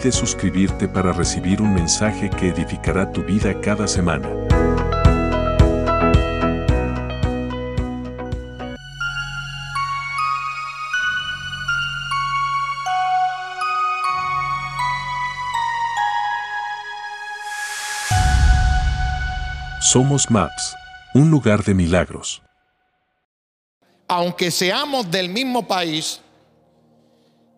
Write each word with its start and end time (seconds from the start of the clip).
Olvides 0.00 0.14
suscribirte 0.14 0.88
para 0.88 1.12
recibir 1.12 1.60
un 1.60 1.74
mensaje 1.74 2.30
que 2.30 2.48
edificará 2.48 3.12
tu 3.12 3.22
vida 3.22 3.60
cada 3.60 3.86
semana. 3.86 4.28
Somos 19.80 20.30
MAPS, 20.30 20.76
un 21.14 21.30
lugar 21.30 21.62
de 21.64 21.74
milagros. 21.74 22.42
aunque 24.10 24.50
seamos 24.50 25.08
del 25.08 25.28
mismo 25.28 25.68
país, 25.68 26.20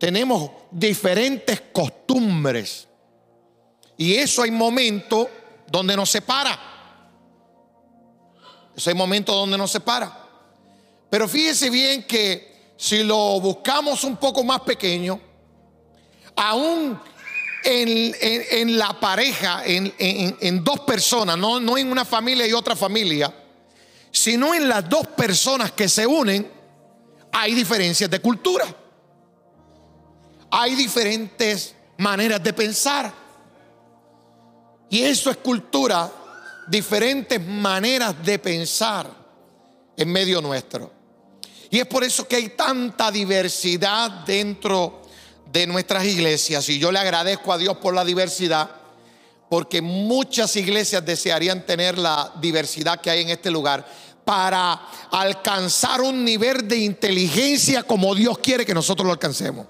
tenemos 0.03 0.51
diferentes 0.73 1.63
costumbres. 1.73 2.89
Y 3.97 4.15
eso 4.17 4.43
hay 4.43 4.51
momentos 4.51 5.29
donde 5.71 5.95
nos 5.95 6.11
separa. 6.11 6.59
Eso 8.75 8.91
hay 8.91 8.97
momentos 8.97 9.33
donde 9.33 9.57
nos 9.57 9.71
separa. 9.71 10.13
Pero 11.09 11.29
fíjese 11.29 11.71
bien 11.71 12.03
que 12.03 12.73
si 12.77 13.05
lo 13.05 13.39
buscamos 13.39 14.03
un 14.03 14.17
poco 14.17 14.43
más 14.43 14.63
pequeño, 14.63 15.21
aún 16.35 16.99
en, 17.63 18.13
en- 18.21 18.77
la 18.77 18.99
pareja, 18.99 19.63
en, 19.65 19.95
en- 19.99 20.37
en 20.41 20.65
dos 20.65 20.81
personas, 20.81 21.39
no, 21.39 21.61
no 21.61 21.79
en 21.79 21.93
una 21.93 22.05
familia 22.05 22.45
y 22.45 22.53
otra 22.53 22.75
familia, 22.75 23.33
sino 24.11 24.53
en 24.53 24.69
las 24.69 24.89
dos 24.89 25.07
personas 25.07 25.71
que 25.71 25.89
se 25.89 26.05
unen, 26.09 26.51
hay 27.31 27.55
diferencias 27.55 28.11
de 28.11 28.19
cultura. 28.21 28.82
Hay 30.55 30.75
diferentes 30.75 31.75
maneras 31.97 32.43
de 32.43 32.53
pensar. 32.53 33.11
Y 34.91 35.01
eso 35.01 35.31
es 35.31 35.39
cultura, 35.39 36.13
diferentes 36.69 37.41
maneras 37.41 38.15
de 38.23 38.39
pensar 38.39 39.09
en 39.97 40.13
medio 40.13 40.43
nuestro. 40.43 40.93
Y 41.71 41.79
es 41.79 41.87
por 41.87 42.05
eso 42.05 42.29
que 42.29 42.37
hay 42.37 42.51
tanta 42.51 43.11
diversidad 43.11 44.11
dentro 44.27 45.01
de 45.51 45.67
nuestras 45.67 46.05
iglesias. 46.05 46.69
Y 46.69 46.79
yo 46.79 46.93
le 46.93 46.99
agradezco 46.99 47.51
a 47.51 47.57
Dios 47.57 47.79
por 47.79 47.95
la 47.95 48.05
diversidad, 48.05 48.71
porque 49.49 49.81
muchas 49.81 50.55
iglesias 50.57 51.03
desearían 51.03 51.65
tener 51.65 51.97
la 51.97 52.31
diversidad 52.43 53.01
que 53.01 53.09
hay 53.09 53.23
en 53.23 53.31
este 53.31 53.51
lugar 53.51 53.87
para 54.23 54.75
alcanzar 55.11 56.03
un 56.03 56.23
nivel 56.23 56.69
de 56.69 56.77
inteligencia 56.77 57.83
como 57.85 58.15
Dios 58.15 58.37
quiere 58.39 58.67
que 58.67 58.75
nosotros 58.75 59.07
lo 59.07 59.13
alcancemos. 59.13 59.67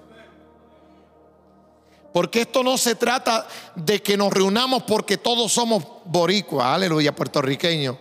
Porque 2.13 2.41
esto 2.41 2.63
no 2.63 2.77
se 2.77 2.95
trata 2.95 3.47
de 3.75 4.01
que 4.01 4.15
nos 4.15 4.31
reunamos 4.31 4.83
porque 4.83 5.17
todos 5.17 5.51
somos 5.51 5.83
boricuas, 6.05 6.67
aleluya, 6.67 7.15
puertorriqueños. 7.15 7.97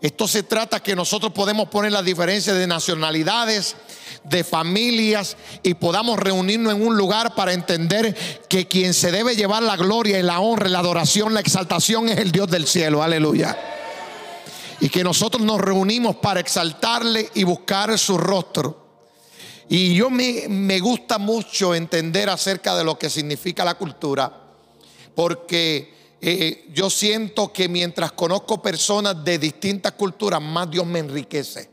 Esto 0.00 0.26
se 0.26 0.42
trata 0.42 0.80
que 0.80 0.96
nosotros 0.96 1.30
podemos 1.32 1.68
poner 1.68 1.92
las 1.92 2.04
diferencias 2.04 2.58
de 2.58 2.66
nacionalidades, 2.66 3.76
de 4.24 4.42
familias 4.42 5.36
y 5.62 5.74
podamos 5.74 6.18
reunirnos 6.18 6.74
en 6.74 6.84
un 6.84 6.96
lugar 6.96 7.36
para 7.36 7.52
entender 7.52 8.16
que 8.48 8.66
quien 8.66 8.94
se 8.94 9.12
debe 9.12 9.36
llevar 9.36 9.62
la 9.62 9.76
gloria 9.76 10.18
y 10.18 10.24
la 10.24 10.40
honra, 10.40 10.68
la 10.68 10.80
adoración, 10.80 11.32
la 11.32 11.40
exaltación 11.40 12.08
es 12.08 12.18
el 12.18 12.32
Dios 12.32 12.50
del 12.50 12.66
cielo, 12.66 13.04
aleluya. 13.04 13.56
Y 14.80 14.88
que 14.88 15.04
nosotros 15.04 15.40
nos 15.40 15.60
reunimos 15.60 16.16
para 16.16 16.40
exaltarle 16.40 17.30
y 17.34 17.44
buscar 17.44 17.96
su 17.96 18.18
rostro. 18.18 18.81
Y 19.74 19.94
yo 19.94 20.10
me, 20.10 20.48
me 20.50 20.80
gusta 20.80 21.16
mucho 21.16 21.74
entender 21.74 22.28
acerca 22.28 22.76
de 22.76 22.84
lo 22.84 22.98
que 22.98 23.08
significa 23.08 23.64
la 23.64 23.76
cultura, 23.76 24.30
porque 25.14 25.94
eh, 26.20 26.66
yo 26.74 26.90
siento 26.90 27.50
que 27.54 27.70
mientras 27.70 28.12
conozco 28.12 28.60
personas 28.60 29.24
de 29.24 29.38
distintas 29.38 29.92
culturas, 29.92 30.42
más 30.42 30.70
Dios 30.70 30.84
me 30.84 30.98
enriquece. 30.98 31.70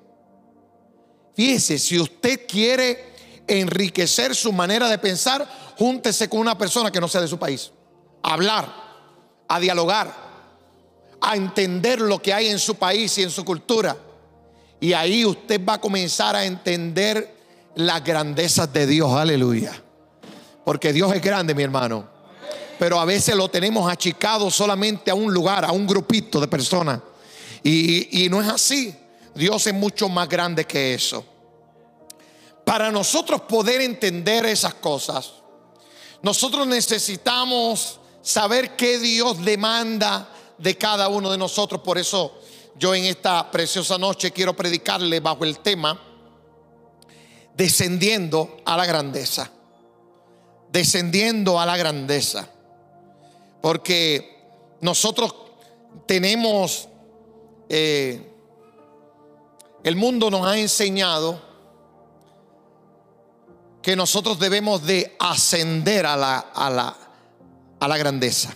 Fíjese, 1.33 1.77
si 1.77 1.99
usted 1.99 2.47
quiere 2.47 3.15
enriquecer 3.45 4.33
su 4.33 4.53
manera 4.53 4.87
de 4.87 4.97
pensar, 4.97 5.45
júntese 5.77 6.29
con 6.29 6.39
una 6.39 6.57
persona 6.57 6.89
que 6.89 7.01
no 7.01 7.09
sea 7.09 7.19
de 7.19 7.27
su 7.27 7.37
país. 7.37 7.69
A 8.23 8.35
hablar, 8.35 8.73
a 9.45 9.59
dialogar, 9.59 10.15
a 11.19 11.35
entender 11.35 11.99
lo 11.99 12.21
que 12.21 12.33
hay 12.33 12.47
en 12.47 12.59
su 12.59 12.75
país 12.75 13.17
y 13.17 13.23
en 13.23 13.29
su 13.29 13.43
cultura. 13.43 13.97
Y 14.79 14.93
ahí 14.93 15.25
usted 15.25 15.59
va 15.67 15.73
a 15.73 15.81
comenzar 15.81 16.37
a 16.37 16.45
entender 16.45 17.38
las 17.79 18.03
grandezas 18.03 18.71
de 18.73 18.85
Dios, 18.85 19.09
aleluya. 19.13 19.71
Porque 20.65 20.91
Dios 20.91 21.13
es 21.15 21.21
grande, 21.21 21.55
mi 21.55 21.63
hermano. 21.63 22.05
Pero 22.77 22.99
a 22.99 23.05
veces 23.05 23.35
lo 23.35 23.47
tenemos 23.47 23.89
achicado 23.89 24.51
solamente 24.51 25.09
a 25.11 25.15
un 25.15 25.33
lugar, 25.33 25.63
a 25.63 25.71
un 25.71 25.87
grupito 25.87 26.41
de 26.41 26.47
personas. 26.49 26.99
Y, 27.63 28.25
y 28.25 28.29
no 28.29 28.41
es 28.41 28.49
así. 28.49 28.93
Dios 29.33 29.65
es 29.65 29.73
mucho 29.73 30.09
más 30.09 30.27
grande 30.27 30.65
que 30.65 30.93
eso. 30.93 31.23
Para 32.65 32.91
nosotros 32.91 33.41
poder 33.41 33.79
entender 33.79 34.45
esas 34.45 34.73
cosas, 34.73 35.31
nosotros 36.21 36.67
necesitamos 36.67 38.01
saber 38.21 38.75
qué 38.75 38.99
Dios 38.99 39.43
demanda 39.43 40.27
de 40.57 40.77
cada 40.77 41.07
uno 41.07 41.31
de 41.31 41.37
nosotros. 41.37 41.79
Por 41.81 41.97
eso 41.97 42.41
yo 42.77 42.93
en 42.93 43.05
esta 43.05 43.49
preciosa 43.49 43.97
noche 43.97 44.31
quiero 44.31 44.53
predicarle 44.53 45.21
bajo 45.21 45.45
el 45.45 45.59
tema 45.59 46.08
descendiendo 47.59 48.55
a 48.63 48.77
la 48.77 48.85
grandeza. 48.85 49.51
Descendiendo 50.71 51.59
a 51.59 51.65
la 51.65 51.75
grandeza. 51.75 52.47
Porque 53.61 54.47
nosotros 54.79 55.35
tenemos, 56.05 56.87
eh, 57.67 58.31
el 59.83 59.95
mundo 59.97 60.31
nos 60.31 60.47
ha 60.47 60.57
enseñado 60.57 61.41
que 63.81 63.97
nosotros 63.97 64.39
debemos 64.39 64.85
de 64.85 65.17
ascender 65.19 66.05
a 66.05 66.15
la, 66.15 66.39
a 66.39 66.69
la, 66.69 66.95
a 67.77 67.87
la 67.89 67.97
grandeza. 67.97 68.55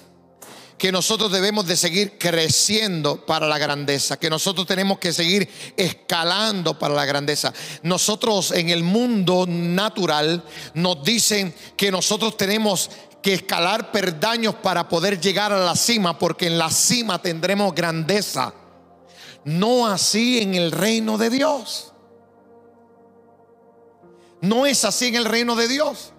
Que 0.84 0.92
nosotros 0.92 1.32
debemos 1.32 1.66
de 1.66 1.78
seguir 1.78 2.18
creciendo 2.18 3.26
para 3.26 3.48
la 3.48 3.58
grandeza. 3.58 4.20
Que 4.20 4.30
nosotros 4.30 4.68
tenemos 4.68 5.00
que 5.00 5.14
seguir 5.14 5.48
escalando 5.78 6.78
para 6.78 6.94
la 6.94 7.06
grandeza. 7.06 7.54
Nosotros 7.84 8.52
en 8.52 8.70
el 8.70 8.84
mundo 8.84 9.46
natural 9.48 10.44
nos 10.74 11.02
dicen 11.02 11.56
que 11.78 11.90
nosotros 11.90 12.36
tenemos 12.36 12.90
que 13.22 13.34
escalar 13.34 13.94
perdaños 13.94 14.56
para 14.56 14.90
poder 14.90 15.22
llegar 15.22 15.54
a 15.54 15.64
la 15.64 15.78
cima. 15.78 16.20
Porque 16.20 16.48
en 16.48 16.58
la 16.58 16.70
cima 16.70 17.22
tendremos 17.22 17.74
grandeza. 17.74 18.54
No 19.46 19.88
así 19.88 20.42
en 20.42 20.54
el 20.54 20.70
reino 20.70 21.18
de 21.18 21.30
Dios. 21.30 21.94
No 24.42 24.66
es 24.66 24.84
así 24.84 25.08
en 25.08 25.16
el 25.16 25.24
reino 25.24 25.56
de 25.56 25.70
Dios. 25.70 26.12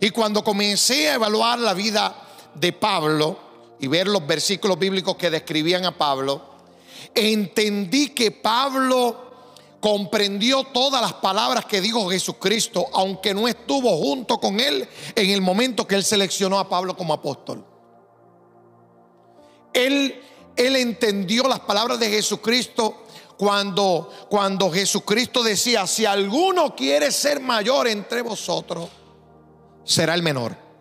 Y 0.00 0.10
cuando 0.10 0.44
comencé 0.44 1.10
a 1.10 1.14
evaluar 1.14 1.58
la 1.58 1.74
vida 1.74 2.14
de 2.54 2.72
Pablo 2.72 3.50
y 3.82 3.88
ver 3.88 4.06
los 4.06 4.24
versículos 4.24 4.78
bíblicos 4.78 5.16
que 5.16 5.28
describían 5.28 5.84
a 5.84 5.98
Pablo, 5.98 6.40
entendí 7.16 8.10
que 8.10 8.30
Pablo 8.30 9.32
comprendió 9.80 10.62
todas 10.62 11.02
las 11.02 11.14
palabras 11.14 11.64
que 11.64 11.80
dijo 11.80 12.08
Jesucristo, 12.08 12.86
aunque 12.92 13.34
no 13.34 13.48
estuvo 13.48 13.96
junto 13.96 14.38
con 14.38 14.60
él 14.60 14.88
en 15.16 15.30
el 15.30 15.40
momento 15.40 15.84
que 15.84 15.96
él 15.96 16.04
seleccionó 16.04 16.60
a 16.60 16.68
Pablo 16.68 16.96
como 16.96 17.12
apóstol. 17.12 17.64
Él, 19.72 20.14
él 20.54 20.76
entendió 20.76 21.48
las 21.48 21.58
palabras 21.58 21.98
de 21.98 22.08
Jesucristo 22.08 23.02
cuando, 23.36 24.08
cuando 24.28 24.70
Jesucristo 24.70 25.42
decía, 25.42 25.88
si 25.88 26.06
alguno 26.06 26.76
quiere 26.76 27.10
ser 27.10 27.40
mayor 27.40 27.88
entre 27.88 28.22
vosotros, 28.22 28.88
será 29.82 30.14
el 30.14 30.22
menor. 30.22 30.71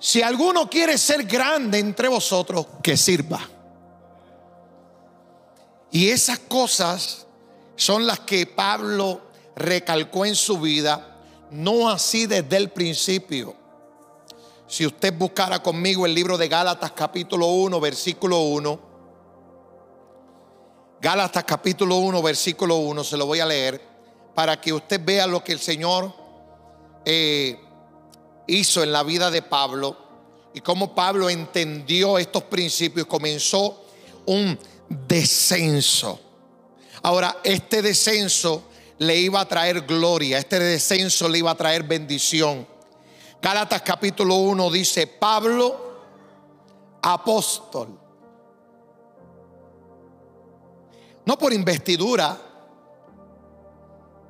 Si 0.00 0.22
alguno 0.22 0.68
quiere 0.70 0.96
ser 0.96 1.24
grande 1.24 1.78
entre 1.78 2.08
vosotros, 2.08 2.66
que 2.82 2.96
sirva. 2.96 3.38
Y 5.90 6.08
esas 6.08 6.38
cosas 6.38 7.26
son 7.76 8.06
las 8.06 8.20
que 8.20 8.46
Pablo 8.46 9.20
recalcó 9.54 10.24
en 10.24 10.34
su 10.34 10.58
vida, 10.58 11.18
no 11.50 11.90
así 11.90 12.26
desde 12.26 12.56
el 12.56 12.70
principio, 12.70 13.54
Si 14.66 14.86
usted 14.86 15.12
buscara 15.12 15.60
conmigo 15.60 16.06
el 16.06 16.14
libro 16.14 16.38
de 16.38 16.46
Gálatas 16.46 16.92
capítulo 16.92 17.48
1, 17.48 17.80
versículo 17.80 18.42
1. 18.42 18.80
Gálatas 21.00 21.42
capítulo 21.42 21.96
1, 21.96 22.22
versículo 22.22 22.76
1, 22.76 23.02
se 23.02 23.16
lo 23.16 23.26
voy 23.26 23.40
a 23.40 23.46
leer 23.46 23.82
para 24.32 24.60
que 24.60 24.72
usted 24.72 25.00
vea 25.04 25.26
lo 25.26 25.42
que 25.42 25.50
el 25.50 25.58
Señor 25.58 26.14
eh, 27.04 27.58
hizo 28.46 28.82
en 28.82 28.92
la 28.92 29.02
vida 29.02 29.30
de 29.30 29.42
Pablo 29.42 29.96
y 30.52 30.60
cómo 30.60 30.94
Pablo 30.94 31.30
entendió 31.30 32.18
estos 32.18 32.44
principios 32.44 33.06
y 33.06 33.08
comenzó 33.08 33.84
un 34.26 34.58
descenso. 34.88 36.20
Ahora, 37.02 37.38
este 37.44 37.82
descenso 37.82 38.64
le 38.98 39.16
iba 39.16 39.40
a 39.40 39.48
traer 39.48 39.82
gloria, 39.82 40.38
este 40.38 40.58
descenso 40.58 41.28
le 41.28 41.38
iba 41.38 41.50
a 41.50 41.56
traer 41.56 41.84
bendición. 41.84 42.66
Gálatas 43.40 43.82
capítulo 43.82 44.34
1 44.36 44.70
dice, 44.70 45.06
Pablo, 45.06 45.90
apóstol. 47.00 47.88
No 51.24 51.38
por 51.38 51.52
investidura, 51.52 52.38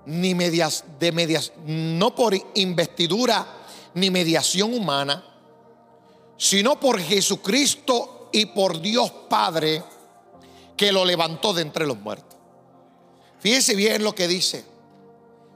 ni 0.07 0.35
medias, 0.35 0.85
de 0.99 1.13
medias, 1.13 1.53
no 1.65 2.15
por 2.15 2.35
investidura 2.55 3.60
ni 3.95 4.11
mediación 4.11 4.75
humana, 4.75 5.25
sino 6.37 6.79
por 6.79 7.01
Jesucristo 7.01 8.29
y 8.33 8.47
por 8.47 8.81
Dios 8.81 9.11
Padre 9.29 9.83
que 10.77 10.93
lo 10.93 11.05
levantó 11.05 11.53
de 11.53 11.63
entre 11.63 11.87
los 11.87 11.99
muertos. 11.99 12.39
Fíjese 13.41 13.75
bien 13.75 14.03
lo 14.03 14.15
que 14.15 14.29
dice. 14.29 14.65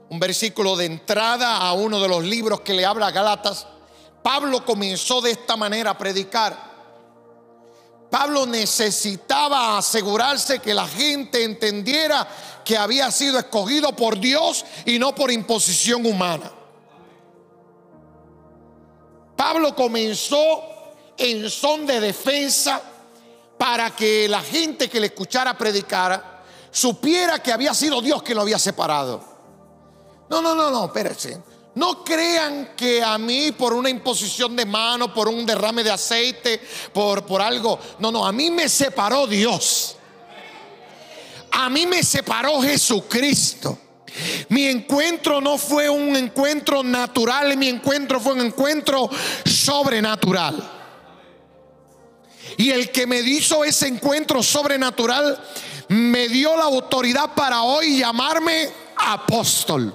Un 0.09 0.19
versículo 0.19 0.75
de 0.75 0.85
entrada 0.85 1.57
a 1.57 1.73
uno 1.73 1.99
de 1.99 2.07
los 2.07 2.23
libros 2.23 2.61
que 2.61 2.73
le 2.73 2.85
habla 2.85 3.07
a 3.07 3.11
Galatas. 3.11 3.65
Pablo 4.21 4.63
comenzó 4.65 5.21
de 5.21 5.31
esta 5.31 5.55
manera 5.55 5.91
a 5.91 5.97
predicar. 5.97 6.75
Pablo 8.09 8.45
necesitaba 8.45 9.77
asegurarse 9.77 10.59
que 10.59 10.73
la 10.73 10.87
gente 10.87 11.43
entendiera 11.43 12.27
que 12.63 12.77
había 12.77 13.11
sido 13.11 13.37
escogido 13.39 13.95
por 13.95 14.19
Dios 14.19 14.65
y 14.85 14.99
no 14.99 15.13
por 15.13 15.31
imposición 15.31 16.05
humana. 16.05 16.51
Pablo 19.35 19.75
comenzó 19.75 20.63
en 21.17 21.49
son 21.49 21.85
de 21.85 21.99
defensa 21.99 22.81
para 23.57 23.95
que 23.95 24.27
la 24.27 24.41
gente 24.41 24.89
que 24.89 24.99
le 24.99 25.07
escuchara 25.07 25.57
predicar 25.57 26.43
supiera 26.71 27.41
que 27.41 27.51
había 27.51 27.73
sido 27.73 28.01
Dios 28.01 28.21
que 28.21 28.35
lo 28.35 28.41
había 28.41 28.59
separado. 28.59 29.23
No, 30.29 30.41
no, 30.41 30.55
no, 30.55 30.71
no, 30.71 30.85
espérense. 30.85 31.41
No 31.75 32.03
crean 32.03 32.73
que 32.75 33.03
a 33.03 33.17
mí 33.17 33.51
por 33.51 33.73
una 33.73 33.89
imposición 33.89 34.55
de 34.55 34.65
mano, 34.65 35.13
por 35.13 35.27
un 35.27 35.45
derrame 35.45 35.83
de 35.83 35.91
aceite, 35.91 36.61
por, 36.93 37.25
por 37.25 37.41
algo. 37.41 37.77
No, 37.99 38.11
no, 38.11 38.25
a 38.25 38.31
mí 38.31 38.49
me 38.49 38.69
separó 38.69 39.27
Dios. 39.27 39.97
A 41.51 41.69
mí 41.69 41.85
me 41.85 42.03
separó 42.03 42.61
Jesucristo. 42.61 43.77
Mi 44.49 44.65
encuentro 44.65 45.41
no 45.41 45.57
fue 45.57 45.89
un 45.89 46.15
encuentro 46.15 46.83
natural, 46.83 47.57
mi 47.57 47.67
encuentro 47.67 48.19
fue 48.19 48.33
un 48.33 48.41
encuentro 48.41 49.09
sobrenatural. 49.45 50.71
Y 52.57 52.71
el 52.71 52.91
que 52.91 53.05
me 53.05 53.19
hizo 53.19 53.63
ese 53.63 53.87
encuentro 53.87 54.41
sobrenatural 54.41 55.37
me 55.89 56.29
dio 56.29 56.55
la 56.55 56.63
autoridad 56.63 57.33
para 57.33 57.63
hoy 57.63 57.99
llamarme 57.99 58.69
apóstol. 58.97 59.93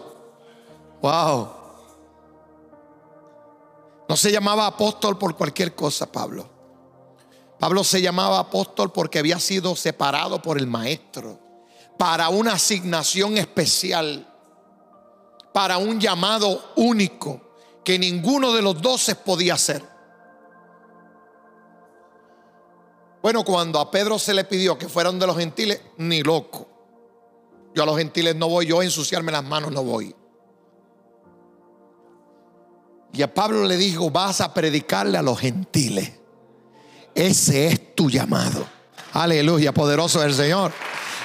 Wow. 1.00 1.49
No 4.08 4.16
se 4.16 4.31
llamaba 4.31 4.66
apóstol 4.66 5.16
por 5.16 5.37
cualquier 5.37 5.75
cosa, 5.75 6.11
Pablo. 6.11 6.49
Pablo 7.58 7.84
se 7.84 8.02
llamaba 8.02 8.38
apóstol 8.38 8.93
porque 8.93 9.19
había 9.19 9.38
sido 9.38 9.76
separado 9.76 10.43
por 10.43 10.58
el 10.58 10.66
maestro 10.66 11.38
para 12.00 12.31
una 12.31 12.55
asignación 12.55 13.37
especial, 13.37 14.26
para 15.52 15.76
un 15.76 16.00
llamado 16.00 16.73
único 16.76 17.58
que 17.85 17.99
ninguno 17.99 18.55
de 18.55 18.62
los 18.62 18.81
doce 18.81 19.14
podía 19.17 19.52
hacer. 19.52 19.82
Bueno, 23.20 23.44
cuando 23.44 23.79
a 23.79 23.91
Pedro 23.91 24.19
se 24.19 24.32
le 24.32 24.44
pidió 24.44 24.79
que 24.79 24.88
fueran 24.88 25.19
de 25.19 25.26
los 25.26 25.37
gentiles, 25.37 25.82
ni 25.99 26.23
loco. 26.23 26.67
Yo 27.75 27.82
a 27.82 27.87
los 27.87 27.99
gentiles 27.99 28.35
no 28.35 28.49
voy, 28.49 28.64
yo 28.64 28.81
a 28.81 28.85
ensuciarme 28.85 29.31
las 29.31 29.44
manos 29.44 29.70
no 29.70 29.85
voy. 29.85 30.17
Y 33.12 33.20
a 33.20 33.35
Pablo 33.35 33.67
le 33.67 33.76
dijo, 33.76 34.11
vas 34.11 34.41
a 34.41 34.55
predicarle 34.55 35.19
a 35.19 35.23
los 35.23 35.38
gentiles. 35.38 36.12
Ese 37.14 37.67
es 37.67 37.94
tu 37.94 38.08
llamado. 38.08 38.67
Aleluya, 39.12 39.75
poderoso 39.75 40.25
el 40.25 40.32
Señor. 40.32 40.73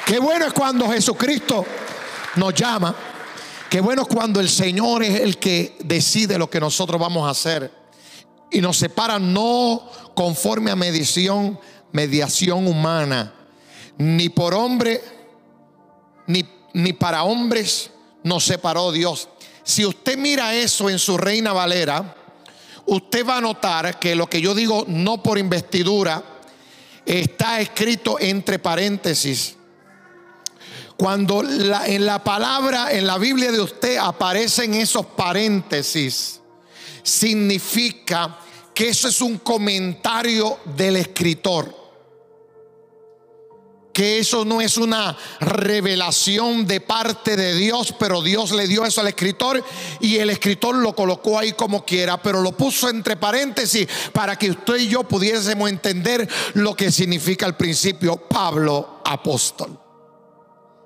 Qué 0.06 0.20
bueno 0.20 0.46
es 0.46 0.54
cuando 0.54 0.88
Jesucristo 0.88 1.66
nos 2.36 2.54
llama. 2.54 2.96
Qué 3.70 3.82
bueno 3.82 4.04
es 4.04 4.08
cuando 4.08 4.40
el 4.40 4.50
Señor 4.50 5.04
es 5.04 5.20
el 5.20 5.38
que 5.38 5.76
decide 5.84 6.38
lo 6.38 6.48
que 6.48 6.60
nosotros 6.60 7.02
vamos 7.02 7.28
a 7.28 7.32
hacer. 7.32 7.72
Y 8.52 8.62
nos 8.62 8.78
separa 8.78 9.18
no 9.18 9.90
conforme 10.14 10.70
a 10.70 10.76
medición 10.76 11.60
mediación 11.92 12.68
humana, 12.68 13.34
ni 13.98 14.30
por 14.30 14.54
hombre, 14.54 15.02
ni, 16.28 16.46
ni 16.74 16.94
para 16.94 17.24
hombres 17.24 17.90
nos 18.24 18.44
separó 18.44 18.92
Dios. 18.92 19.30
Si 19.64 19.86
usted 19.86 20.18
mira 20.18 20.54
eso 20.54 20.90
en 20.90 21.00
su 21.00 21.18
reina 21.18 21.52
Valera, 21.54 22.16
usted 22.86 23.26
va 23.26 23.38
a 23.38 23.42
notar 23.42 23.98
que 23.98 24.14
lo 24.14 24.28
que 24.28 24.42
yo 24.42 24.54
digo 24.54 24.86
no 24.88 25.24
por 25.24 25.40
investidura 25.40 26.22
está 27.06 27.60
escrito 27.60 28.20
entre 28.20 28.60
paréntesis. 28.60 29.56
Cuando 30.98 31.44
en 31.44 32.06
la 32.06 32.24
palabra, 32.24 32.92
en 32.92 33.06
la 33.06 33.18
Biblia 33.18 33.52
de 33.52 33.62
usted 33.62 33.98
aparecen 33.98 34.74
esos 34.76 35.06
paréntesis, 35.06 36.40
significa 37.04 38.40
que 38.74 38.90
eso 38.90 39.08
es 39.08 39.22
un 39.22 39.40
comentario 39.40 40.60
del 40.76 40.96
escritor 40.98 41.86
que 43.96 44.20
eso 44.20 44.44
no 44.44 44.60
es 44.60 44.76
una 44.76 45.18
revelación 45.40 46.68
de 46.68 46.82
parte 46.82 47.38
de 47.38 47.56
Dios, 47.56 47.96
pero 47.98 48.22
Dios 48.22 48.52
le 48.52 48.68
dio 48.68 48.84
eso 48.84 49.00
al 49.00 49.08
escritor 49.08 49.64
y 50.02 50.18
el 50.18 50.30
escritor 50.32 50.76
lo 50.76 50.94
colocó 50.94 51.40
ahí 51.40 51.54
como 51.54 51.86
quiera, 51.86 52.22
pero 52.22 52.42
lo 52.42 52.52
puso 52.52 52.90
entre 52.90 53.16
paréntesis 53.16 53.88
para 54.12 54.36
que 54.36 54.52
usted 54.52 54.76
y 54.80 54.90
yo 54.90 55.06
pudiésemos 55.06 55.70
entender 55.70 56.28
lo 56.56 56.76
que 56.76 56.92
significa 56.92 57.46
el 57.46 57.56
principio 57.56 58.18
Pablo 58.18 59.02
apóstol. 59.06 59.85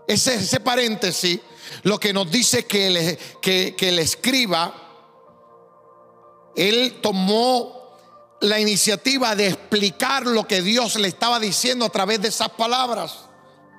Ese, 0.10 0.34
ese 0.34 0.60
paréntesis 0.60 1.40
lo 1.84 2.00
que 2.00 2.14
nos 2.14 2.32
dice 2.32 2.66
que 2.66 3.78
el 3.80 4.00
escriba, 4.00 4.74
él 6.56 6.98
tomó 7.00 7.94
la 8.42 8.60
iniciativa 8.60 9.36
de 9.36 9.50
explicar 9.50 10.26
lo 10.26 10.48
que 10.48 10.64
Dios 10.64 10.96
le 10.96 11.10
estaba 11.10 11.40
diciendo 11.40 11.86
a 11.86 11.90
través 11.90 12.22
de 12.22 12.30
esas 12.30 12.50
palabras. 12.50 13.26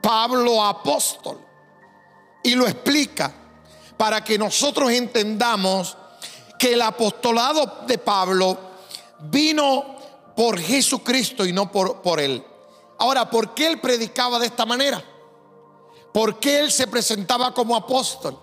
Pablo 0.01 0.65
apóstol. 0.65 1.45
Y 2.45 2.55
lo 2.55 2.69
explica 2.69 3.35
para 3.97 4.23
que 4.23 4.39
nosotros 4.39 4.93
entendamos 4.93 5.97
que 6.61 6.75
el 6.75 6.83
apostolado 6.83 7.85
de 7.89 7.99
Pablo 7.99 8.57
vino 9.19 9.97
por 10.37 10.61
Jesucristo 10.61 11.45
y 11.45 11.53
no 11.53 11.73
por, 11.73 12.03
por 12.03 12.21
él. 12.21 12.45
Ahora, 13.01 13.29
¿por 13.29 13.53
qué 13.53 13.67
él 13.67 13.81
predicaba 13.81 14.39
de 14.39 14.47
esta 14.47 14.65
manera? 14.65 15.03
¿Por 16.13 16.39
qué 16.41 16.61
él 16.61 16.73
se 16.73 16.87
presentaba 16.87 17.55
como 17.55 17.77
apóstol? 17.77 18.39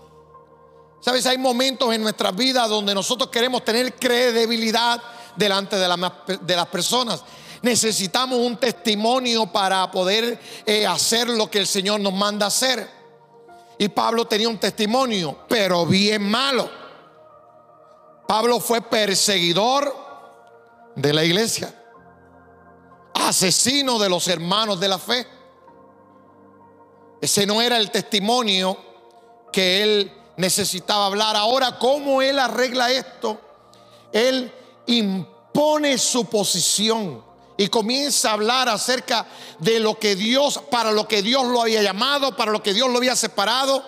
Sabes, 0.99 1.25
hay 1.25 1.37
momentos 1.37 1.93
en 1.93 2.01
nuestra 2.01 2.31
vida 2.31 2.67
donde 2.67 2.93
nosotros 2.93 3.29
queremos 3.29 3.63
tener 3.63 3.95
credibilidad 3.95 5.01
delante 5.35 5.77
de, 5.77 5.87
las 6.55 6.67
personas. 6.67 7.23
Necesitamos 7.61 8.39
un 8.39 8.57
testimonio 8.57 9.45
para 9.51 9.89
poder 9.91 10.39
eh, 10.65 10.85
hacer 10.85 11.29
lo 11.29 11.49
que 11.49 11.59
el 11.59 11.67
Señor 11.67 11.99
nos 11.99 12.13
manda 12.13 12.47
hacer. 12.47 12.89
Y 13.77 13.89
Pablo 13.89 14.25
tenía 14.25 14.49
un 14.49 14.57
testimonio, 14.57 15.39
pero 15.47 15.85
bien 15.85 16.23
malo. 16.23 16.69
Pablo 18.27 18.59
fue 18.59 18.81
perseguidor 18.81 19.95
de 20.95 21.13
la 21.13 21.23
iglesia, 21.23 21.73
asesino 23.13 23.99
de 23.99 24.09
los 24.09 24.27
hermanos 24.27 24.79
de 24.79 24.87
la 24.87 24.97
fe. 24.97 25.36
Ese 27.21 27.45
no 27.45 27.61
era 27.61 27.77
el 27.77 27.91
testimonio 27.91 28.77
que 29.51 29.83
él 29.83 30.11
necesitaba 30.37 31.07
hablar. 31.07 31.35
Ahora, 31.35 31.77
¿cómo 31.79 32.21
él 32.21 32.39
arregla 32.39 32.91
esto? 32.91 33.39
Él 34.11 34.51
impone 34.85 35.97
su 35.97 36.25
posición 36.25 37.23
y 37.57 37.67
comienza 37.67 38.29
a 38.29 38.33
hablar 38.33 38.69
acerca 38.69 39.25
de 39.59 39.79
lo 39.79 39.97
que 39.97 40.15
Dios, 40.15 40.61
para 40.69 40.91
lo 40.91 41.07
que 41.07 41.23
Dios 41.23 41.45
lo 41.45 41.61
había 41.61 41.81
llamado, 41.81 42.35
para 42.35 42.51
lo 42.51 42.61
que 42.61 42.73
Dios 42.73 42.89
lo 42.89 42.97
había 42.97 43.15
separado. 43.15 43.83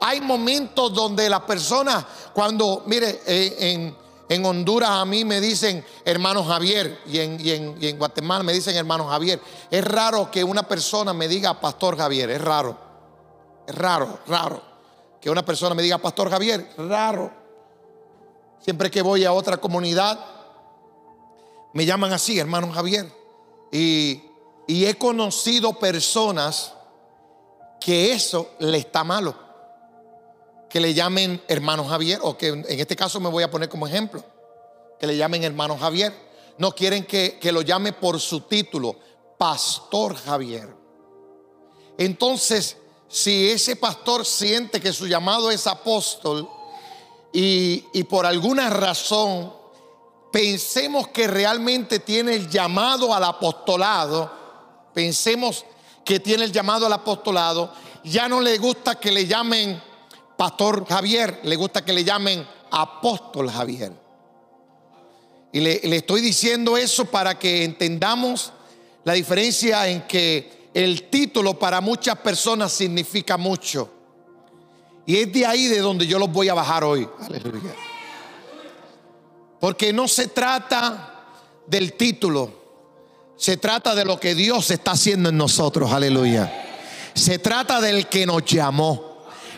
Hay 0.00 0.20
momentos 0.20 0.92
donde 0.92 1.30
las 1.30 1.42
personas, 1.42 2.04
cuando, 2.34 2.82
mire, 2.86 3.22
eh, 3.26 3.56
en, 3.58 4.05
En 4.28 4.44
Honduras 4.44 4.90
a 4.90 5.04
mí 5.04 5.24
me 5.24 5.40
dicen 5.40 5.84
hermano 6.04 6.42
Javier 6.44 7.00
y 7.06 7.18
en, 7.20 7.40
y 7.40 7.50
en- 7.52 7.76
y 7.80 7.86
en 7.88 7.98
Guatemala 7.98 8.42
me 8.42 8.52
dicen 8.52 8.76
hermano 8.76 9.06
Javier. 9.08 9.40
Es 9.70 9.84
raro 9.84 10.30
que 10.30 10.42
una 10.42 10.64
persona 10.64 11.12
me 11.12 11.28
diga 11.28 11.60
pastor 11.60 11.96
Javier, 11.96 12.30
es 12.30 12.40
raro. 12.40 12.76
Es 13.66 13.74
raro, 13.74 14.18
raro. 14.26 14.60
Que 15.20 15.30
una 15.30 15.44
persona 15.44 15.74
me 15.74 15.82
diga 15.82 15.98
pastor 15.98 16.28
Javier, 16.30 16.68
raro. 16.76 17.32
Siempre 18.60 18.90
que 18.90 19.00
voy 19.02 19.24
a 19.24 19.32
otra 19.32 19.58
comunidad, 19.58 20.18
me 21.72 21.84
llaman 21.86 22.12
así, 22.12 22.38
hermano 22.38 22.72
Javier. 22.72 23.12
Y, 23.70 24.22
y 24.66 24.86
he 24.86 24.96
conocido 24.98 25.74
personas 25.74 26.72
que 27.80 28.12
eso 28.12 28.50
le 28.58 28.78
está 28.78 29.04
malo. 29.04 29.34
Que 30.76 30.80
le 30.80 30.92
llamen 30.92 31.42
hermano 31.48 31.86
Javier, 31.86 32.18
o 32.20 32.36
que 32.36 32.48
en 32.48 32.66
este 32.68 32.94
caso 32.94 33.18
me 33.18 33.30
voy 33.30 33.42
a 33.42 33.50
poner 33.50 33.66
como 33.66 33.86
ejemplo, 33.86 34.22
que 35.00 35.06
le 35.06 35.16
llamen 35.16 35.42
hermano 35.42 35.78
Javier. 35.78 36.12
No 36.58 36.72
quieren 36.74 37.06
que, 37.06 37.38
que 37.38 37.50
lo 37.50 37.62
llame 37.62 37.94
por 37.94 38.20
su 38.20 38.42
título, 38.42 38.94
Pastor 39.38 40.14
Javier. 40.16 40.68
Entonces, 41.96 42.76
si 43.08 43.48
ese 43.48 43.76
pastor 43.76 44.26
siente 44.26 44.78
que 44.78 44.92
su 44.92 45.06
llamado 45.06 45.50
es 45.50 45.66
apóstol 45.66 46.46
y, 47.32 47.82
y 47.94 48.02
por 48.02 48.26
alguna 48.26 48.68
razón 48.68 49.54
pensemos 50.30 51.08
que 51.08 51.26
realmente 51.26 52.00
tiene 52.00 52.34
el 52.34 52.50
llamado 52.50 53.14
al 53.14 53.24
apostolado, 53.24 54.30
pensemos 54.92 55.64
que 56.04 56.20
tiene 56.20 56.44
el 56.44 56.52
llamado 56.52 56.84
al 56.84 56.92
apostolado, 56.92 57.72
ya 58.04 58.28
no 58.28 58.42
le 58.42 58.58
gusta 58.58 58.96
que 58.96 59.10
le 59.10 59.26
llamen 59.26 59.85
pastor 60.36 60.86
Javier, 60.86 61.40
le 61.44 61.56
gusta 61.56 61.84
que 61.84 61.92
le 61.92 62.04
llamen 62.04 62.46
apóstol 62.70 63.50
Javier. 63.50 63.92
Y 65.52 65.60
le, 65.60 65.96
estoy 65.96 66.20
diciendo 66.20 66.76
eso 66.76 67.06
para 67.06 67.38
que 67.38 67.64
entendamos 67.64 68.52
la 69.04 69.14
diferencia 69.14 69.88
en 69.88 70.02
que 70.02 70.68
el 70.74 71.04
título 71.04 71.58
para 71.58 71.80
muchas 71.80 72.18
personas 72.18 72.72
significa 72.72 73.36
mucho. 73.38 73.90
Y 75.06 75.16
es 75.16 75.32
de 75.32 75.46
ahí 75.46 75.66
de 75.66 75.78
donde 75.78 76.06
yo 76.06 76.18
los 76.18 76.30
voy 76.30 76.48
a 76.48 76.54
bajar 76.54 76.84
hoy. 76.84 77.08
Aleluya. 77.20 77.74
Porque 79.60 79.92
no 79.92 80.08
se 80.08 80.28
trata 80.28 81.24
del 81.66 81.94
título, 81.94 82.52
se 83.36 83.56
trata 83.56 83.94
de 83.94 84.04
lo 84.04 84.20
que 84.20 84.34
Dios 84.34 84.70
está 84.70 84.90
haciendo 84.90 85.30
en 85.30 85.38
nosotros. 85.38 85.92
Aleluya. 85.92 86.52
Se 87.14 87.38
trata 87.38 87.80
del 87.80 88.08
que 88.08 88.26
nos 88.26 88.44
llamó. 88.44 89.05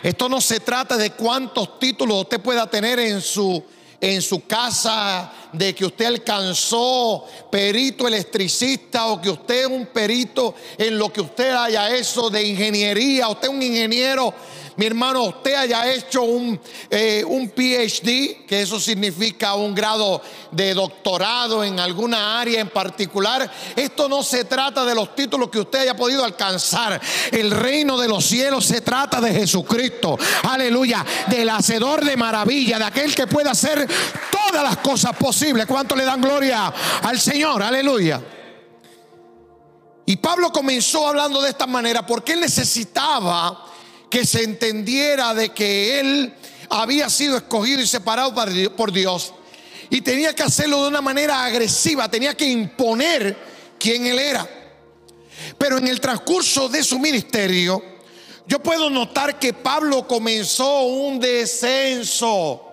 Esto 0.01 0.29
no 0.29 0.39
se 0.39 0.59
trata 0.59 0.97
de 0.97 1.11
cuántos 1.11 1.79
títulos 1.79 2.21
usted 2.21 2.39
pueda 2.39 2.69
tener 2.69 2.99
en 2.99 3.21
su 3.21 3.63
en 4.01 4.21
su 4.21 4.45
casa, 4.45 5.31
de 5.51 5.75
que 5.75 5.85
usted 5.85 6.05
alcanzó 6.05 7.25
perito 7.51 8.07
electricista 8.07 9.07
o 9.07 9.21
que 9.21 9.29
usted 9.29 9.61
es 9.61 9.67
un 9.67 9.87
perito 9.87 10.55
en 10.77 10.97
lo 10.97 11.11
que 11.11 11.21
usted 11.21 11.51
haya 11.53 11.93
hecho 11.95 12.29
de 12.29 12.43
ingeniería, 12.43 13.27
usted 13.27 13.49
es 13.49 13.53
un 13.53 13.61
ingeniero, 13.61 14.33
mi 14.79 14.85
hermano, 14.85 15.23
usted 15.23 15.55
haya 15.55 15.91
hecho 15.91 16.21
un, 16.21 16.57
eh, 16.89 17.21
un 17.27 17.49
PhD, 17.49 18.45
que 18.47 18.61
eso 18.61 18.79
significa 18.79 19.53
un 19.55 19.75
grado 19.75 20.21
de 20.51 20.73
doctorado 20.73 21.65
en 21.65 21.81
alguna 21.81 22.39
área 22.39 22.61
en 22.61 22.69
particular. 22.69 23.51
Esto 23.75 24.07
no 24.07 24.23
se 24.23 24.45
trata 24.45 24.85
de 24.85 24.95
los 24.95 25.13
títulos 25.13 25.49
que 25.49 25.59
usted 25.59 25.79
haya 25.79 25.97
podido 25.97 26.23
alcanzar. 26.23 27.01
El 27.29 27.51
reino 27.51 27.97
de 27.97 28.07
los 28.07 28.23
cielos 28.23 28.67
se 28.67 28.79
trata 28.79 29.19
de 29.19 29.33
Jesucristo. 29.33 30.17
Aleluya. 30.43 31.05
Del 31.27 31.49
hacedor 31.49 32.05
de 32.05 32.15
maravilla, 32.15 32.79
de 32.79 32.85
aquel 32.85 33.13
que 33.13 33.27
puede 33.27 33.49
hacer 33.49 33.85
todas 34.31 34.63
las 34.63 34.77
cosas 34.77 35.13
posibles. 35.17 35.65
¿Cuánto 35.65 35.93
le 35.93 36.05
dan 36.05 36.21
gloria 36.21 36.73
al 37.01 37.19
Señor? 37.19 37.61
Aleluya. 37.61 38.21
Y 40.05 40.15
Pablo 40.15 40.53
comenzó 40.53 41.05
hablando 41.05 41.41
de 41.41 41.49
esta 41.49 41.67
manera 41.67 42.05
porque 42.05 42.31
él 42.31 42.39
necesitaba 42.39 43.65
que 44.09 44.25
se 44.25 44.43
entendiera 44.43 45.33
de 45.33 45.49
que 45.49 45.99
él 45.99 46.33
había 46.69 47.09
sido 47.09 47.37
escogido 47.37 47.81
y 47.81 47.87
separado 47.87 48.33
por 48.75 48.91
Dios. 48.91 49.33
Y 49.89 50.01
tenía 50.01 50.33
que 50.33 50.43
hacerlo 50.43 50.83
de 50.83 50.89
una 50.89 51.01
manera 51.01 51.43
agresiva, 51.45 52.09
tenía 52.09 52.35
que 52.35 52.47
imponer 52.47 53.37
quién 53.79 54.05
él 54.05 54.19
era. 54.19 54.47
Pero 55.57 55.77
en 55.77 55.87
el 55.87 55.99
transcurso 55.99 56.69
de 56.69 56.83
su 56.83 56.99
ministerio, 56.99 57.81
yo 58.45 58.59
puedo 58.59 58.89
notar 58.89 59.39
que 59.39 59.53
Pablo 59.53 60.07
comenzó 60.07 60.81
un 60.81 61.19
descenso. 61.19 62.65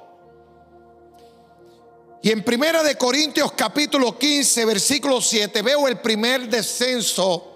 Y 2.23 2.31
en 2.31 2.43
Primera 2.43 2.83
de 2.83 2.97
Corintios 2.97 3.52
capítulo 3.52 4.19
15, 4.19 4.64
versículo 4.64 5.21
7, 5.21 5.62
veo 5.62 5.87
el 5.87 6.00
primer 6.00 6.49
descenso 6.49 7.52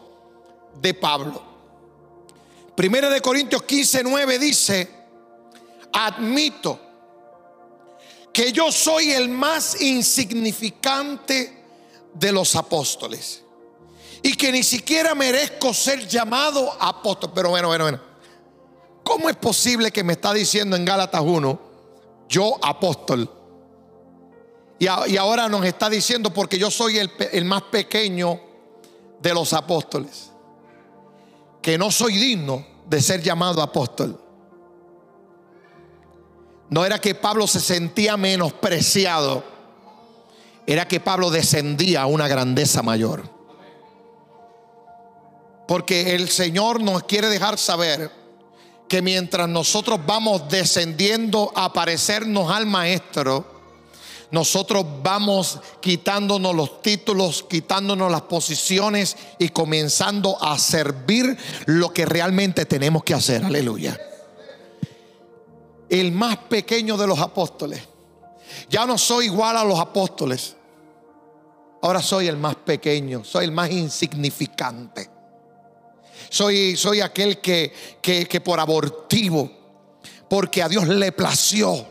de 0.80 0.94
Pablo. 0.94 1.49
Primera 2.80 3.10
de 3.10 3.20
Corintios 3.20 3.64
15, 3.64 4.04
9 4.04 4.38
dice, 4.38 4.88
admito 5.92 6.80
que 8.32 8.52
yo 8.52 8.72
soy 8.72 9.10
el 9.10 9.28
más 9.28 9.82
insignificante 9.82 11.62
de 12.14 12.32
los 12.32 12.56
apóstoles 12.56 13.42
y 14.22 14.34
que 14.34 14.50
ni 14.50 14.62
siquiera 14.62 15.14
merezco 15.14 15.74
ser 15.74 16.08
llamado 16.08 16.74
apóstol. 16.80 17.32
Pero 17.34 17.50
bueno, 17.50 17.68
bueno, 17.68 17.84
bueno. 17.84 18.00
¿Cómo 19.04 19.28
es 19.28 19.36
posible 19.36 19.90
que 19.90 20.02
me 20.02 20.14
está 20.14 20.32
diciendo 20.32 20.74
en 20.74 20.86
Gálatas 20.86 21.20
1, 21.20 21.60
yo 22.30 22.58
apóstol? 22.62 23.30
Y, 24.78 24.86
ahora 24.86 25.50
nos 25.50 25.66
está 25.66 25.90
diciendo 25.90 26.32
porque 26.32 26.58
yo 26.58 26.70
soy 26.70 26.96
el 26.96 27.44
más 27.44 27.60
pequeño 27.64 28.40
de 29.20 29.34
los 29.34 29.52
apóstoles, 29.52 30.30
que 31.60 31.76
no 31.76 31.90
soy 31.90 32.14
digno 32.14 32.69
de 32.90 33.00
ser 33.00 33.22
llamado 33.22 33.62
apóstol. 33.62 34.20
No 36.68 36.84
era 36.84 37.00
que 37.00 37.14
Pablo 37.14 37.46
se 37.46 37.60
sentía 37.60 38.16
menospreciado, 38.16 39.44
era 40.66 40.88
que 40.88 40.98
Pablo 40.98 41.30
descendía 41.30 42.02
a 42.02 42.06
una 42.06 42.26
grandeza 42.26 42.82
mayor. 42.82 43.30
Porque 45.68 46.16
el 46.16 46.28
Señor 46.28 46.82
nos 46.82 47.04
quiere 47.04 47.28
dejar 47.28 47.58
saber 47.58 48.10
que 48.88 49.02
mientras 49.02 49.48
nosotros 49.48 50.00
vamos 50.04 50.48
descendiendo 50.48 51.52
a 51.54 51.72
parecernos 51.72 52.50
al 52.50 52.66
Maestro, 52.66 53.49
nosotros 54.30 54.86
vamos 55.02 55.58
quitándonos 55.80 56.54
los 56.54 56.82
títulos, 56.82 57.44
quitándonos 57.48 58.10
las 58.12 58.22
posiciones 58.22 59.16
y 59.38 59.48
comenzando 59.48 60.42
a 60.42 60.58
servir 60.58 61.36
lo 61.66 61.92
que 61.92 62.06
realmente 62.06 62.64
tenemos 62.64 63.02
que 63.02 63.14
hacer. 63.14 63.44
Aleluya. 63.44 63.98
El 65.88 66.12
más 66.12 66.36
pequeño 66.36 66.96
de 66.96 67.08
los 67.08 67.18
apóstoles. 67.18 67.80
Ya 68.68 68.86
no 68.86 68.96
soy 68.98 69.26
igual 69.26 69.56
a 69.56 69.64
los 69.64 69.80
apóstoles. 69.80 70.56
Ahora 71.82 72.00
soy 72.00 72.28
el 72.28 72.36
más 72.36 72.56
pequeño, 72.56 73.24
soy 73.24 73.46
el 73.46 73.52
más 73.52 73.70
insignificante. 73.70 75.10
Soy, 76.28 76.76
soy 76.76 77.00
aquel 77.00 77.40
que, 77.40 77.72
que, 78.00 78.26
que 78.26 78.40
por 78.40 78.60
abortivo, 78.60 79.50
porque 80.28 80.62
a 80.62 80.68
Dios 80.68 80.86
le 80.86 81.10
plació, 81.10 81.84